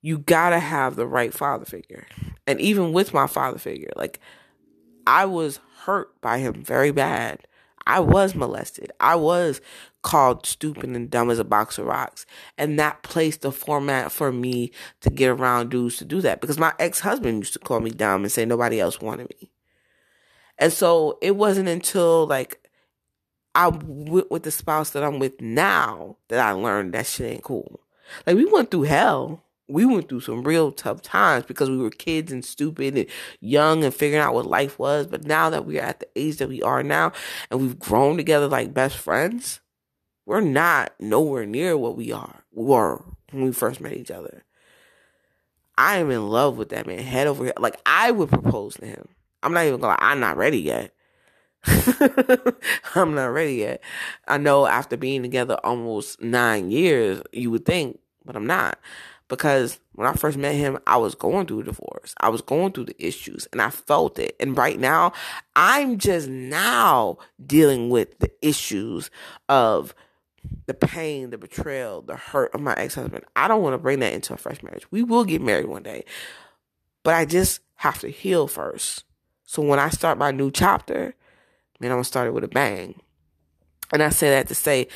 You 0.00 0.18
gotta 0.18 0.58
have 0.58 0.96
the 0.96 1.06
right 1.06 1.32
father 1.32 1.64
figure. 1.64 2.06
And 2.46 2.60
even 2.60 2.92
with 2.92 3.14
my 3.14 3.26
father 3.26 3.58
figure, 3.58 3.90
like, 3.96 4.20
I 5.06 5.26
was 5.26 5.60
hurt 5.84 6.20
by 6.20 6.38
him 6.38 6.62
very 6.62 6.90
bad. 6.90 7.46
I 7.86 8.00
was 8.00 8.34
molested. 8.34 8.92
I 9.00 9.14
was 9.16 9.60
called 10.02 10.46
stupid 10.46 10.90
and 10.90 11.10
dumb 11.10 11.30
as 11.30 11.38
a 11.38 11.44
box 11.44 11.78
of 11.78 11.86
rocks. 11.86 12.26
And 12.56 12.78
that 12.78 13.02
placed 13.02 13.42
the 13.42 13.52
format 13.52 14.12
for 14.12 14.32
me 14.32 14.70
to 15.00 15.10
get 15.10 15.28
around 15.28 15.70
dudes 15.70 15.96
to 15.96 16.04
do 16.04 16.20
that 16.20 16.40
because 16.40 16.58
my 16.58 16.72
ex 16.78 17.00
husband 17.00 17.38
used 17.38 17.54
to 17.54 17.58
call 17.58 17.80
me 17.80 17.90
dumb 17.90 18.22
and 18.22 18.32
say 18.32 18.44
nobody 18.44 18.80
else 18.80 19.00
wanted 19.00 19.28
me. 19.40 19.50
And 20.58 20.72
so 20.72 21.18
it 21.20 21.36
wasn't 21.36 21.68
until 21.68 22.26
like 22.26 22.68
I 23.54 23.68
went 23.68 24.30
with 24.30 24.42
the 24.42 24.50
spouse 24.50 24.90
that 24.90 25.04
I'm 25.04 25.18
with 25.18 25.40
now 25.40 26.16
that 26.28 26.40
I 26.40 26.52
learned 26.52 26.94
that 26.94 27.06
shit 27.06 27.32
ain't 27.32 27.44
cool. 27.44 27.80
Like 28.26 28.36
we 28.36 28.44
went 28.44 28.70
through 28.70 28.82
hell. 28.82 29.44
We 29.66 29.86
went 29.86 30.08
through 30.08 30.20
some 30.20 30.42
real 30.42 30.72
tough 30.72 31.00
times 31.00 31.46
because 31.46 31.70
we 31.70 31.78
were 31.78 31.90
kids 31.90 32.30
and 32.30 32.44
stupid 32.44 32.98
and 32.98 33.06
young 33.40 33.82
and 33.82 33.94
figuring 33.94 34.22
out 34.22 34.34
what 34.34 34.46
life 34.46 34.78
was. 34.78 35.06
But 35.06 35.24
now 35.24 35.48
that 35.50 35.64
we're 35.64 35.80
at 35.82 36.00
the 36.00 36.08
age 36.16 36.36
that 36.36 36.48
we 36.48 36.62
are 36.62 36.82
now 36.82 37.12
and 37.50 37.60
we've 37.60 37.78
grown 37.78 38.16
together 38.16 38.46
like 38.46 38.74
best 38.74 38.98
friends, 38.98 39.60
we're 40.26 40.40
not 40.42 40.92
nowhere 41.00 41.46
near 41.46 41.76
what 41.76 41.96
we 41.96 42.12
are 42.12 42.44
we 42.54 42.64
were 42.64 43.04
when 43.30 43.44
we 43.44 43.52
first 43.52 43.80
met 43.80 43.94
each 43.94 44.10
other. 44.10 44.44
I 45.76 45.96
am 45.96 46.10
in 46.10 46.28
love 46.28 46.56
with 46.56 46.68
that 46.70 46.86
man, 46.86 47.00
head 47.00 47.26
over 47.26 47.44
here. 47.44 47.52
Like 47.58 47.80
I 47.84 48.10
would 48.10 48.28
propose 48.28 48.74
to 48.76 48.86
him. 48.86 49.08
I'm 49.42 49.52
not 49.52 49.66
even 49.66 49.80
gonna. 49.80 49.98
I'm 49.98 50.20
not 50.20 50.36
ready 50.36 50.60
yet. 50.60 50.94
I'm 52.94 53.14
not 53.14 53.26
ready 53.26 53.54
yet. 53.56 53.82
I 54.28 54.38
know 54.38 54.66
after 54.66 54.96
being 54.96 55.22
together 55.22 55.58
almost 55.64 56.22
nine 56.22 56.70
years, 56.70 57.22
you 57.32 57.50
would 57.50 57.64
think, 57.66 57.98
but 58.24 58.36
I'm 58.36 58.46
not. 58.46 58.78
Because 59.28 59.80
when 59.94 60.06
I 60.06 60.12
first 60.12 60.36
met 60.36 60.54
him, 60.54 60.78
I 60.86 60.96
was 60.98 61.14
going 61.14 61.46
through 61.46 61.60
a 61.60 61.64
divorce. 61.64 62.14
I 62.20 62.28
was 62.28 62.42
going 62.42 62.72
through 62.72 62.86
the 62.86 63.06
issues 63.06 63.48
and 63.52 63.62
I 63.62 63.70
felt 63.70 64.18
it. 64.18 64.36
And 64.38 64.56
right 64.56 64.78
now, 64.78 65.12
I'm 65.56 65.98
just 65.98 66.28
now 66.28 67.18
dealing 67.44 67.88
with 67.88 68.18
the 68.18 68.30
issues 68.42 69.10
of 69.48 69.94
the 70.66 70.74
pain, 70.74 71.30
the 71.30 71.38
betrayal, 71.38 72.02
the 72.02 72.16
hurt 72.16 72.54
of 72.54 72.60
my 72.60 72.74
ex 72.74 72.94
husband. 72.94 73.24
I 73.34 73.48
don't 73.48 73.62
want 73.62 73.74
to 73.74 73.78
bring 73.78 74.00
that 74.00 74.12
into 74.12 74.34
a 74.34 74.38
fresh 74.38 74.62
marriage. 74.62 74.90
We 74.90 75.02
will 75.02 75.24
get 75.24 75.40
married 75.40 75.66
one 75.66 75.82
day, 75.82 76.04
but 77.02 77.14
I 77.14 77.24
just 77.24 77.60
have 77.76 77.98
to 78.00 78.08
heal 78.08 78.46
first. 78.46 79.04
So 79.44 79.62
when 79.62 79.78
I 79.78 79.88
start 79.88 80.18
my 80.18 80.30
new 80.30 80.50
chapter, 80.50 81.14
man, 81.80 81.90
I'm 81.90 81.96
gonna 81.96 82.04
start 82.04 82.26
it 82.26 82.34
with 82.34 82.44
a 82.44 82.48
bang. 82.48 83.00
And 83.92 84.02
I 84.02 84.08
say 84.08 84.30
that 84.30 84.48
to 84.48 84.54
say, 84.54 84.88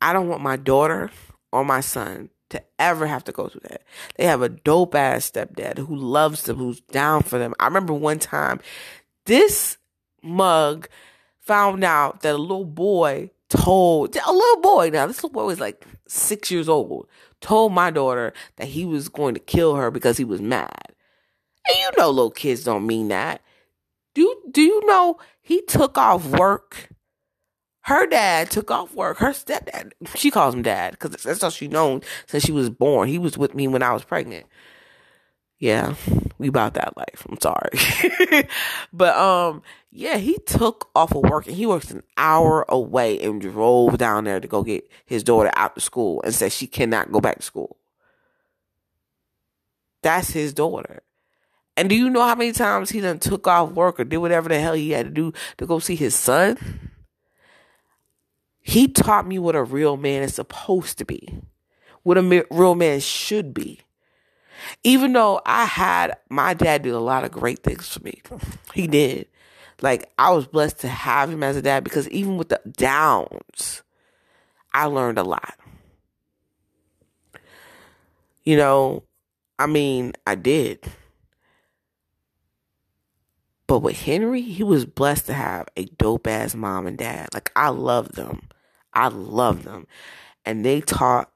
I 0.00 0.12
don't 0.12 0.28
want 0.28 0.42
my 0.42 0.56
daughter 0.56 1.10
or 1.52 1.64
my 1.64 1.80
son 1.80 2.30
to 2.52 2.62
ever 2.78 3.06
have 3.06 3.24
to 3.24 3.32
go 3.32 3.48
through 3.48 3.62
that. 3.68 3.82
They 4.16 4.24
have 4.24 4.42
a 4.42 4.48
dope 4.48 4.94
ass 4.94 5.30
stepdad 5.30 5.78
who 5.78 5.96
loves 5.96 6.44
them, 6.44 6.56
who's 6.56 6.80
down 6.80 7.22
for 7.22 7.38
them. 7.38 7.54
I 7.58 7.66
remember 7.66 7.92
one 7.92 8.18
time 8.18 8.60
this 9.26 9.78
mug 10.22 10.88
found 11.40 11.82
out 11.84 12.22
that 12.22 12.34
a 12.34 12.38
little 12.38 12.64
boy 12.64 13.30
told 13.48 14.16
a 14.16 14.32
little 14.32 14.62
boy 14.62 14.88
now 14.90 15.06
this 15.06 15.18
little 15.18 15.28
boy 15.28 15.44
was 15.44 15.60
like 15.60 15.84
six 16.08 16.50
years 16.50 16.70
old 16.70 17.06
told 17.42 17.70
my 17.70 17.90
daughter 17.90 18.32
that 18.56 18.68
he 18.68 18.86
was 18.86 19.10
going 19.10 19.34
to 19.34 19.40
kill 19.40 19.74
her 19.74 19.90
because 19.90 20.16
he 20.16 20.24
was 20.24 20.40
mad 20.40 20.94
and 21.68 21.76
you 21.76 21.90
know 21.98 22.08
little 22.08 22.30
kids 22.30 22.64
don't 22.64 22.86
mean 22.86 23.08
that 23.08 23.42
do 24.14 24.34
do 24.50 24.62
you 24.62 24.86
know 24.86 25.18
he 25.42 25.60
took 25.62 25.98
off 25.98 26.24
work 26.26 26.88
her 27.82 28.06
dad 28.06 28.50
took 28.50 28.70
off 28.70 28.94
work 28.94 29.18
her 29.18 29.30
stepdad 29.30 29.92
she 30.14 30.30
calls 30.30 30.54
him 30.54 30.62
dad 30.62 30.92
because 30.92 31.10
that's 31.22 31.42
all 31.42 31.50
she 31.50 31.68
known 31.68 32.00
since 32.26 32.44
she 32.44 32.52
was 32.52 32.70
born 32.70 33.08
he 33.08 33.18
was 33.18 33.36
with 33.36 33.54
me 33.54 33.68
when 33.68 33.82
i 33.82 33.92
was 33.92 34.04
pregnant 34.04 34.46
yeah, 35.62 35.94
we 36.38 36.48
about 36.48 36.74
that 36.74 36.96
life. 36.96 37.24
I'm 37.30 37.40
sorry. 37.40 38.48
but 38.92 39.16
um 39.16 39.62
yeah, 39.92 40.16
he 40.16 40.36
took 40.38 40.90
off 40.96 41.14
of 41.14 41.22
work 41.22 41.46
and 41.46 41.54
he 41.54 41.66
works 41.66 41.92
an 41.92 42.02
hour 42.16 42.66
away 42.68 43.20
and 43.20 43.40
drove 43.40 43.96
down 43.96 44.24
there 44.24 44.40
to 44.40 44.48
go 44.48 44.64
get 44.64 44.90
his 45.06 45.22
daughter 45.22 45.52
out 45.54 45.76
to 45.76 45.80
school 45.80 46.20
and 46.24 46.34
said 46.34 46.50
she 46.50 46.66
cannot 46.66 47.12
go 47.12 47.20
back 47.20 47.36
to 47.36 47.42
school. 47.42 47.76
That's 50.02 50.30
his 50.30 50.52
daughter. 50.52 51.04
And 51.76 51.88
do 51.88 51.94
you 51.94 52.10
know 52.10 52.22
how 52.22 52.34
many 52.34 52.50
times 52.50 52.90
he 52.90 53.00
done 53.00 53.20
took 53.20 53.46
off 53.46 53.70
work 53.70 54.00
or 54.00 54.04
did 54.04 54.16
whatever 54.16 54.48
the 54.48 54.58
hell 54.58 54.74
he 54.74 54.90
had 54.90 55.06
to 55.06 55.12
do 55.12 55.32
to 55.58 55.66
go 55.66 55.78
see 55.78 55.94
his 55.94 56.16
son? 56.16 56.90
He 58.62 58.88
taught 58.88 59.26
me 59.26 59.38
what 59.38 59.56
a 59.56 59.62
real 59.62 59.96
man 59.96 60.22
is 60.22 60.34
supposed 60.34 60.98
to 60.98 61.04
be, 61.04 61.40
what 62.02 62.16
a 62.16 62.46
real 62.50 62.74
man 62.74 63.00
should 63.00 63.52
be. 63.52 63.80
Even 64.84 65.12
though 65.12 65.40
I 65.44 65.64
had 65.64 66.16
my 66.28 66.54
dad 66.54 66.82
did 66.82 66.92
a 66.92 67.00
lot 67.00 67.24
of 67.24 67.32
great 67.32 67.64
things 67.64 67.88
for 67.88 68.02
me. 68.02 68.22
He 68.74 68.86
did. 68.86 69.26
Like 69.80 70.08
I 70.16 70.30
was 70.30 70.46
blessed 70.46 70.80
to 70.80 70.88
have 70.88 71.28
him 71.30 71.42
as 71.42 71.56
a 71.56 71.62
dad 71.62 71.82
because 71.82 72.08
even 72.10 72.36
with 72.36 72.48
the 72.48 72.60
downs, 72.76 73.82
I 74.72 74.86
learned 74.86 75.18
a 75.18 75.24
lot. 75.24 75.58
You 78.44 78.56
know, 78.56 79.02
I 79.58 79.66
mean, 79.66 80.12
I 80.26 80.36
did. 80.36 80.80
But 83.72 83.78
with 83.78 84.02
Henry, 84.02 84.42
he 84.42 84.62
was 84.62 84.84
blessed 84.84 85.24
to 85.28 85.32
have 85.32 85.66
a 85.78 85.86
dope 85.86 86.26
ass 86.26 86.54
mom 86.54 86.86
and 86.86 86.98
dad. 86.98 87.30
Like 87.32 87.50
I 87.56 87.70
love 87.70 88.12
them. 88.12 88.50
I 88.92 89.08
love 89.08 89.64
them. 89.64 89.86
And 90.44 90.62
they 90.62 90.82
taught 90.82 91.32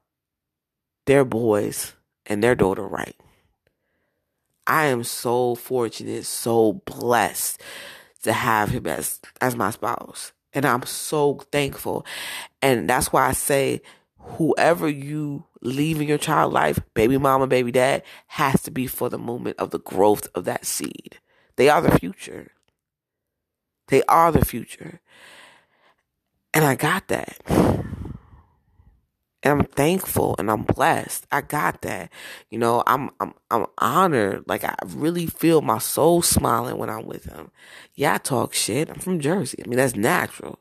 their 1.07 1.25
boys 1.25 1.93
and 2.27 2.43
their 2.43 2.53
daughter 2.53 2.87
right. 2.87 3.15
I 4.67 4.85
am 4.85 5.03
so 5.03 5.55
fortunate, 5.55 6.27
so 6.27 6.73
blessed 6.85 7.59
to 8.21 8.33
have 8.33 8.69
him 8.69 8.85
as 8.85 9.19
as 9.41 9.55
my 9.55 9.71
spouse. 9.71 10.31
And 10.53 10.63
I'm 10.63 10.83
so 10.83 11.39
thankful. 11.51 12.05
And 12.61 12.87
that's 12.87 13.11
why 13.11 13.27
I 13.27 13.31
say 13.31 13.81
whoever 14.19 14.87
you 14.87 15.43
leave 15.63 15.99
in 15.99 16.07
your 16.07 16.19
child 16.19 16.53
life, 16.53 16.79
baby 16.93 17.17
mama, 17.17 17.47
baby 17.47 17.71
dad, 17.71 18.03
has 18.27 18.61
to 18.61 18.69
be 18.69 18.85
for 18.85 19.09
the 19.09 19.17
moment 19.17 19.57
of 19.57 19.71
the 19.71 19.79
growth 19.79 20.27
of 20.35 20.45
that 20.45 20.67
seed. 20.67 21.17
They 21.57 21.69
are 21.69 21.81
the 21.81 21.97
future. 21.99 22.51
They 23.89 24.03
are 24.03 24.31
the 24.31 24.45
future. 24.45 25.01
And 26.53 26.63
I 26.63 26.75
got 26.75 27.07
that. 27.09 27.39
And 29.43 29.61
I'm 29.61 29.63
thankful 29.65 30.35
and 30.39 30.49
I'm 30.49 30.63
blessed. 30.63 31.27
I 31.31 31.41
got 31.41 31.81
that. 31.81 32.11
You 32.49 32.59
know, 32.59 32.83
I'm 32.87 33.11
I'm 33.19 33.33
I'm 33.51 33.65
honored. 33.77 34.43
Like 34.47 34.63
I 34.63 34.75
really 34.85 35.27
feel 35.27 35.61
my 35.61 35.77
soul 35.77 36.21
smiling 36.21 36.77
when 36.77 36.89
I'm 36.89 37.05
with 37.05 37.25
him. 37.25 37.51
Yeah, 37.93 38.15
I 38.15 38.17
talk 38.17 38.53
shit. 38.53 38.89
I'm 38.89 38.99
from 38.99 39.19
Jersey. 39.19 39.61
I 39.63 39.67
mean, 39.67 39.77
that's 39.77 39.95
natural. 39.95 40.59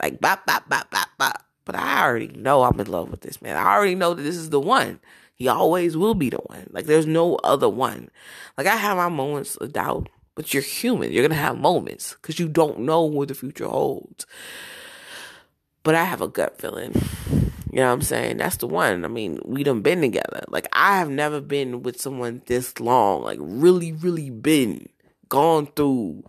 Like 0.00 0.20
bop 0.20 0.46
bop 0.46 0.68
bop 0.68 0.90
bop 0.90 1.08
bop. 1.18 1.44
But 1.64 1.76
I 1.76 2.02
already 2.04 2.28
know 2.28 2.62
I'm 2.62 2.78
in 2.80 2.90
love 2.90 3.10
with 3.10 3.20
this 3.20 3.40
man. 3.40 3.56
I 3.56 3.74
already 3.74 3.94
know 3.94 4.14
that 4.14 4.22
this 4.22 4.36
is 4.36 4.50
the 4.50 4.60
one. 4.60 5.00
He 5.34 5.48
always 5.48 5.96
will 5.96 6.14
be 6.14 6.30
the 6.30 6.38
one. 6.38 6.68
Like 6.70 6.86
there's 6.86 7.06
no 7.06 7.36
other 7.36 7.68
one. 7.68 8.10
Like 8.58 8.66
I 8.66 8.76
have 8.76 8.96
my 8.96 9.08
moments 9.08 9.56
of 9.56 9.72
doubt, 9.72 10.08
but 10.34 10.52
you're 10.52 10.62
human. 10.62 11.12
You're 11.12 11.26
gonna 11.26 11.40
have 11.40 11.58
moments 11.58 12.14
because 12.14 12.38
you 12.38 12.48
don't 12.48 12.80
know 12.80 13.02
what 13.02 13.28
the 13.28 13.34
future 13.34 13.68
holds. 13.68 14.26
But 15.82 15.94
I 15.94 16.04
have 16.04 16.20
a 16.20 16.28
gut 16.28 16.60
feeling 16.60 16.94
you 17.72 17.78
know 17.78 17.86
what 17.86 17.94
I'm 17.94 18.02
saying? 18.02 18.36
That's 18.36 18.58
the 18.58 18.66
one. 18.66 19.02
I 19.02 19.08
mean, 19.08 19.40
we 19.46 19.64
done 19.64 19.80
been 19.80 20.02
together. 20.02 20.44
Like 20.48 20.68
I 20.74 20.98
have 20.98 21.08
never 21.08 21.40
been 21.40 21.82
with 21.82 21.98
someone 21.98 22.42
this 22.44 22.78
long. 22.78 23.22
Like 23.22 23.38
really, 23.40 23.92
really 23.92 24.28
been 24.28 24.90
gone 25.30 25.66
through. 25.74 26.22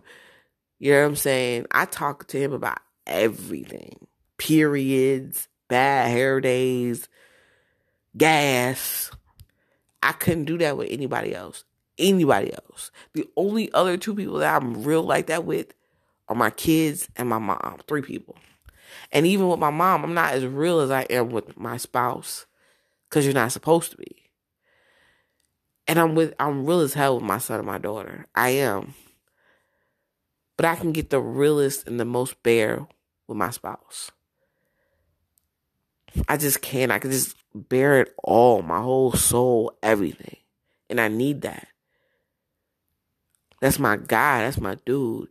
You 0.78 0.92
know 0.92 1.00
what 1.02 1.06
I'm 1.06 1.16
saying? 1.16 1.66
I 1.70 1.84
talk 1.84 2.28
to 2.28 2.38
him 2.38 2.54
about 2.54 2.78
everything. 3.06 4.06
Periods, 4.38 5.46
bad 5.68 6.10
hair 6.10 6.40
days, 6.40 7.10
gas. 8.16 9.10
I 10.02 10.12
couldn't 10.12 10.46
do 10.46 10.56
that 10.58 10.78
with 10.78 10.88
anybody 10.90 11.34
else. 11.34 11.64
Anybody 11.98 12.52
else. 12.52 12.90
The 13.12 13.28
only 13.36 13.72
other 13.72 13.96
two 13.96 14.14
people 14.14 14.38
that 14.38 14.54
I'm 14.54 14.82
real 14.82 15.02
like 15.02 15.26
that 15.26 15.44
with 15.44 15.74
are 16.28 16.34
my 16.34 16.50
kids 16.50 17.08
and 17.16 17.28
my 17.28 17.38
mom. 17.38 17.80
Three 17.86 18.02
people. 18.02 18.36
And 19.12 19.26
even 19.26 19.48
with 19.48 19.60
my 19.60 19.70
mom, 19.70 20.04
I'm 20.04 20.14
not 20.14 20.34
as 20.34 20.44
real 20.44 20.80
as 20.80 20.90
I 20.90 21.02
am 21.02 21.30
with 21.30 21.56
my 21.56 21.76
spouse 21.76 22.46
because 23.08 23.24
you're 23.24 23.34
not 23.34 23.52
supposed 23.52 23.92
to 23.92 23.96
be. 23.96 24.30
And 25.86 25.98
I'm 25.98 26.14
with 26.14 26.34
I'm 26.40 26.66
real 26.66 26.80
as 26.80 26.94
hell 26.94 27.16
with 27.16 27.24
my 27.24 27.38
son 27.38 27.58
and 27.58 27.66
my 27.66 27.78
daughter. 27.78 28.26
I 28.34 28.50
am. 28.50 28.94
But 30.56 30.66
I 30.66 30.76
can 30.76 30.92
get 30.92 31.10
the 31.10 31.20
realest 31.20 31.86
and 31.86 31.98
the 31.98 32.04
most 32.04 32.42
bare 32.42 32.86
with 33.26 33.36
my 33.36 33.50
spouse. 33.50 34.10
I 36.28 36.36
just 36.36 36.62
can't. 36.62 36.92
I 36.92 36.98
can 36.98 37.10
just 37.10 37.36
bear 37.54 38.00
it 38.00 38.14
all, 38.22 38.62
my 38.62 38.80
whole 38.80 39.12
soul, 39.12 39.76
everything. 39.82 40.36
And 40.88 41.00
I 41.00 41.08
need 41.08 41.42
that. 41.42 41.66
That's 43.64 43.78
my 43.78 43.96
guy. 43.96 44.42
That's 44.42 44.60
my 44.60 44.74
dude. 44.84 45.28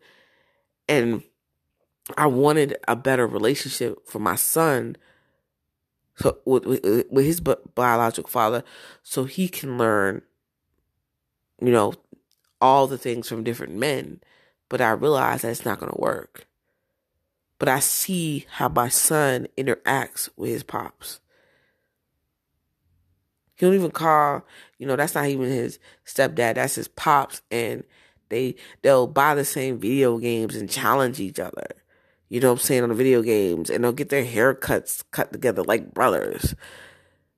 And 0.89 1.21
I 2.17 2.25
wanted 2.25 2.77
a 2.87 2.95
better 2.95 3.27
relationship 3.27 4.07
for 4.07 4.17
my 4.17 4.33
son 4.33 4.97
so 6.15 6.39
with, 6.43 6.65
with, 6.65 7.05
with 7.11 7.25
his 7.25 7.39
biological 7.41 8.27
father 8.27 8.63
so 9.03 9.25
he 9.25 9.47
can 9.47 9.77
learn 9.77 10.23
you 11.61 11.71
know 11.71 11.93
all 12.59 12.87
the 12.87 12.97
things 12.97 13.29
from 13.29 13.43
different 13.43 13.75
men 13.75 14.19
but 14.67 14.81
I 14.81 14.89
realize 14.93 15.43
that 15.43 15.51
it's 15.51 15.63
not 15.63 15.79
going 15.79 15.91
to 15.91 16.01
work 16.01 16.47
but 17.59 17.69
I 17.69 17.81
see 17.81 18.47
how 18.49 18.67
my 18.67 18.89
son 18.89 19.47
interacts 19.55 20.27
with 20.35 20.49
his 20.49 20.63
pops 20.63 21.19
he 23.53 23.67
don't 23.67 23.75
even 23.75 23.91
call 23.91 24.43
you 24.79 24.87
know 24.87 24.95
that's 24.95 25.13
not 25.13 25.27
even 25.27 25.49
his 25.49 25.77
stepdad 26.03 26.55
that's 26.55 26.75
his 26.75 26.87
pops 26.87 27.43
and 27.51 27.83
they 28.33 28.55
they'll 28.81 29.07
buy 29.07 29.35
the 29.35 29.45
same 29.45 29.77
video 29.77 30.17
games 30.17 30.55
and 30.55 30.69
challenge 30.69 31.19
each 31.19 31.39
other 31.39 31.67
you 32.33 32.39
know 32.39 32.47
what 32.47 32.61
I'm 32.61 32.65
saying, 32.65 32.81
on 32.81 32.89
the 32.89 32.95
video 32.95 33.21
games, 33.21 33.69
and 33.69 33.83
they'll 33.83 33.91
get 33.91 34.09
their 34.09 34.25
haircuts 34.25 35.03
cut 35.11 35.31
together 35.31 35.61
like 35.61 35.93
brothers. 35.93 36.55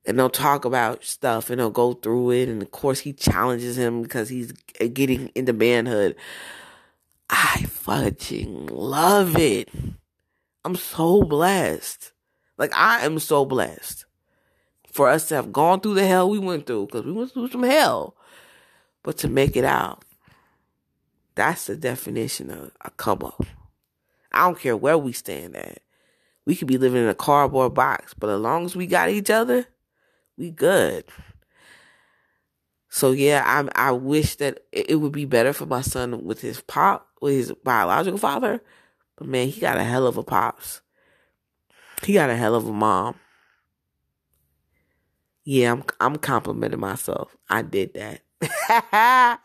And 0.06 0.18
they'll 0.18 0.30
talk 0.30 0.64
about 0.64 1.04
stuff 1.04 1.50
and 1.50 1.60
they'll 1.60 1.70
go 1.70 1.92
through 1.92 2.32
it. 2.32 2.48
And 2.48 2.62
of 2.62 2.72
course, 2.72 3.02
he 3.02 3.12
challenges 3.12 3.78
him 3.78 4.04
because 4.04 4.30
he's 4.30 4.54
getting 4.94 5.34
into 5.36 5.52
manhood. 5.52 6.16
I 7.30 7.66
fucking 7.68 8.68
love 8.68 9.36
it. 9.36 9.68
I'm 10.64 10.78
so 10.78 11.24
blessed. 11.24 12.14
Like, 12.58 12.74
I 12.74 13.06
am 13.06 13.20
so 13.20 13.44
blessed 13.44 14.06
for 14.94 15.10
us 15.10 15.28
to 15.28 15.36
have 15.36 15.52
gone 15.52 15.82
through 15.82 15.96
the 15.96 16.08
hell 16.08 16.30
we 16.30 16.40
went 16.40 16.68
through 16.68 16.86
because 16.86 17.04
we 17.04 17.12
went 17.12 17.34
through 17.34 17.50
some 17.50 17.64
hell, 17.64 18.16
but 19.04 19.18
to 19.18 19.28
make 19.28 19.58
it 19.58 19.66
out. 19.66 20.05
That's 21.36 21.68
the 21.68 21.76
definition 21.76 22.50
of 22.50 22.72
a 22.82 22.92
up. 23.12 23.46
I 24.32 24.46
don't 24.46 24.60
care 24.60 24.76
where 24.76 24.98
we 24.98 25.12
stand 25.12 25.56
at. 25.56 25.80
We 26.46 26.56
could 26.56 26.68
be 26.68 26.78
living 26.78 27.04
in 27.04 27.10
a 27.10 27.16
cardboard 27.16 27.74
box, 27.74 28.14
but 28.14 28.30
as 28.30 28.40
long 28.40 28.66
as 28.66 28.76
we 28.76 28.88
got 28.88 29.10
each 29.10 29.30
other, 29.30 29.66
we 30.38 30.52
good. 30.52 31.06
So 32.90 33.12
yeah, 33.12 33.44
I 33.46 33.90
I 33.90 33.92
wish 33.92 34.36
that 34.38 34.60
it 34.72 34.96
would 34.96 35.12
be 35.12 35.26
better 35.26 35.52
for 35.52 35.66
my 35.66 35.82
son 35.82 36.24
with 36.24 36.42
his 36.42 36.62
pop, 36.62 37.10
with 37.22 37.34
his 37.34 37.52
biological 37.64 38.18
father. 38.18 38.62
But 39.18 39.28
man, 39.28 39.48
he 39.50 39.60
got 39.60 39.78
a 39.78 39.84
hell 39.84 40.08
of 40.08 40.18
a 40.18 40.24
pops. 40.24 40.82
He 42.04 42.14
got 42.14 42.30
a 42.30 42.36
hell 42.36 42.56
of 42.56 42.68
a 42.68 42.74
mom. 42.74 43.16
Yeah, 45.44 45.74
I'm 45.74 45.84
I'm 46.00 46.16
complimenting 46.18 46.80
myself. 46.80 47.36
I 47.50 47.62
did 47.64 47.94
that. 47.96 48.22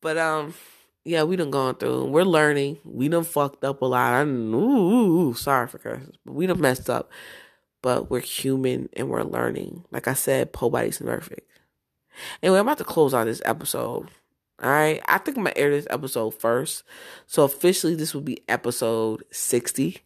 but 0.00 0.18
um 0.18 0.54
yeah, 1.04 1.22
we 1.22 1.36
done 1.36 1.50
gone 1.50 1.76
through. 1.76 2.06
We're 2.06 2.24
learning. 2.24 2.78
We 2.84 3.08
done 3.08 3.24
fucked 3.24 3.62
up 3.64 3.82
a 3.82 3.84
lot. 3.84 4.14
I 4.14 4.22
ooh, 4.22 5.34
sorry 5.34 5.68
for 5.68 5.78
curses, 5.78 6.16
but 6.24 6.32
we 6.32 6.46
done 6.46 6.60
messed 6.60 6.88
up. 6.88 7.10
But 7.82 8.10
we're 8.10 8.20
human 8.20 8.88
and 8.94 9.10
we're 9.10 9.22
learning. 9.22 9.84
Like 9.90 10.08
I 10.08 10.14
said, 10.14 10.52
po 10.52 10.70
body's 10.70 10.98
perfect. 10.98 11.46
Anyway, 12.42 12.58
I'm 12.58 12.66
about 12.66 12.78
to 12.78 12.84
close 12.84 13.12
out 13.12 13.24
this 13.26 13.42
episode. 13.44 14.08
All 14.62 14.70
right, 14.70 15.02
I 15.06 15.18
think 15.18 15.36
I'm 15.36 15.44
gonna 15.44 15.54
air 15.56 15.70
this 15.70 15.86
episode 15.90 16.30
first. 16.30 16.84
So 17.26 17.42
officially, 17.42 17.94
this 17.94 18.14
will 18.14 18.22
be 18.22 18.42
episode 18.48 19.24
60. 19.30 19.98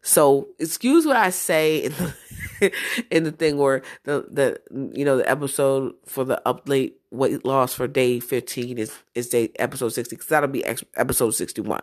So 0.00 0.48
excuse 0.58 1.04
what 1.04 1.16
I 1.16 1.30
say 1.30 1.78
in 1.84 1.92
the, 1.92 2.72
in 3.10 3.24
the 3.24 3.32
thing 3.32 3.58
where 3.58 3.82
the 4.04 4.26
the 4.30 4.92
you 4.96 5.04
know 5.04 5.18
the 5.18 5.28
episode 5.28 5.94
for 6.06 6.24
the 6.24 6.40
update 6.46 6.94
weight 7.12 7.44
loss 7.44 7.74
for 7.74 7.86
day 7.86 8.20
15 8.20 8.78
is 8.78 8.92
is 9.14 9.28
day 9.28 9.50
episode 9.58 9.90
60 9.90 10.16
because 10.16 10.28
that'll 10.28 10.48
be 10.48 10.64
episode 10.96 11.30
61. 11.30 11.80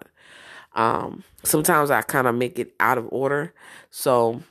Um, 0.73 1.23
sometimes 1.43 1.91
I 1.91 2.01
kind 2.01 2.27
of 2.27 2.35
make 2.35 2.59
it 2.59 2.73
out 2.79 2.97
of 2.97 3.07
order, 3.11 3.53
so 3.89 4.41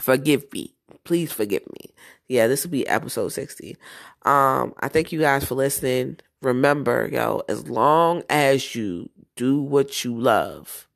forgive 0.00 0.52
me. 0.52 0.74
Please 1.04 1.32
forgive 1.32 1.62
me. 1.80 1.90
Yeah, 2.28 2.46
this 2.46 2.64
will 2.64 2.70
be 2.70 2.86
episode 2.86 3.30
60. 3.30 3.76
Um, 4.24 4.74
I 4.80 4.88
thank 4.88 5.12
you 5.12 5.20
guys 5.20 5.44
for 5.44 5.54
listening. 5.54 6.18
Remember, 6.40 7.08
yo, 7.12 7.42
as 7.48 7.68
long 7.68 8.22
as 8.30 8.74
you 8.74 9.10
do 9.36 9.60
what 9.60 10.04
you 10.04 10.18
love 10.18 10.86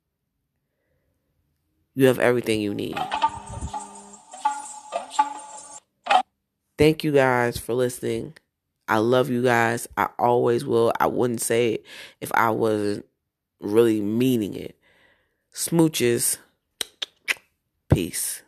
you 1.97 2.07
have 2.07 2.19
everything 2.19 2.61
you 2.61 2.75
need. 2.75 2.99
Thank 6.77 7.03
you 7.03 7.11
guys 7.11 7.57
for 7.59 7.73
listening. 7.73 8.35
I 8.89 8.99
love 8.99 9.31
you 9.31 9.43
guys. 9.43 9.89
I 9.97 10.09
always 10.19 10.65
will. 10.65 10.93
I 11.01 11.07
wouldn't 11.07 11.41
say 11.41 11.75
it 11.75 11.87
if 12.21 12.31
I 12.35 12.51
wasn't 12.51 13.07
really 13.61 14.01
meaning 14.01 14.55
it. 14.55 14.77
Smooches. 15.53 16.39
Peace. 17.89 18.43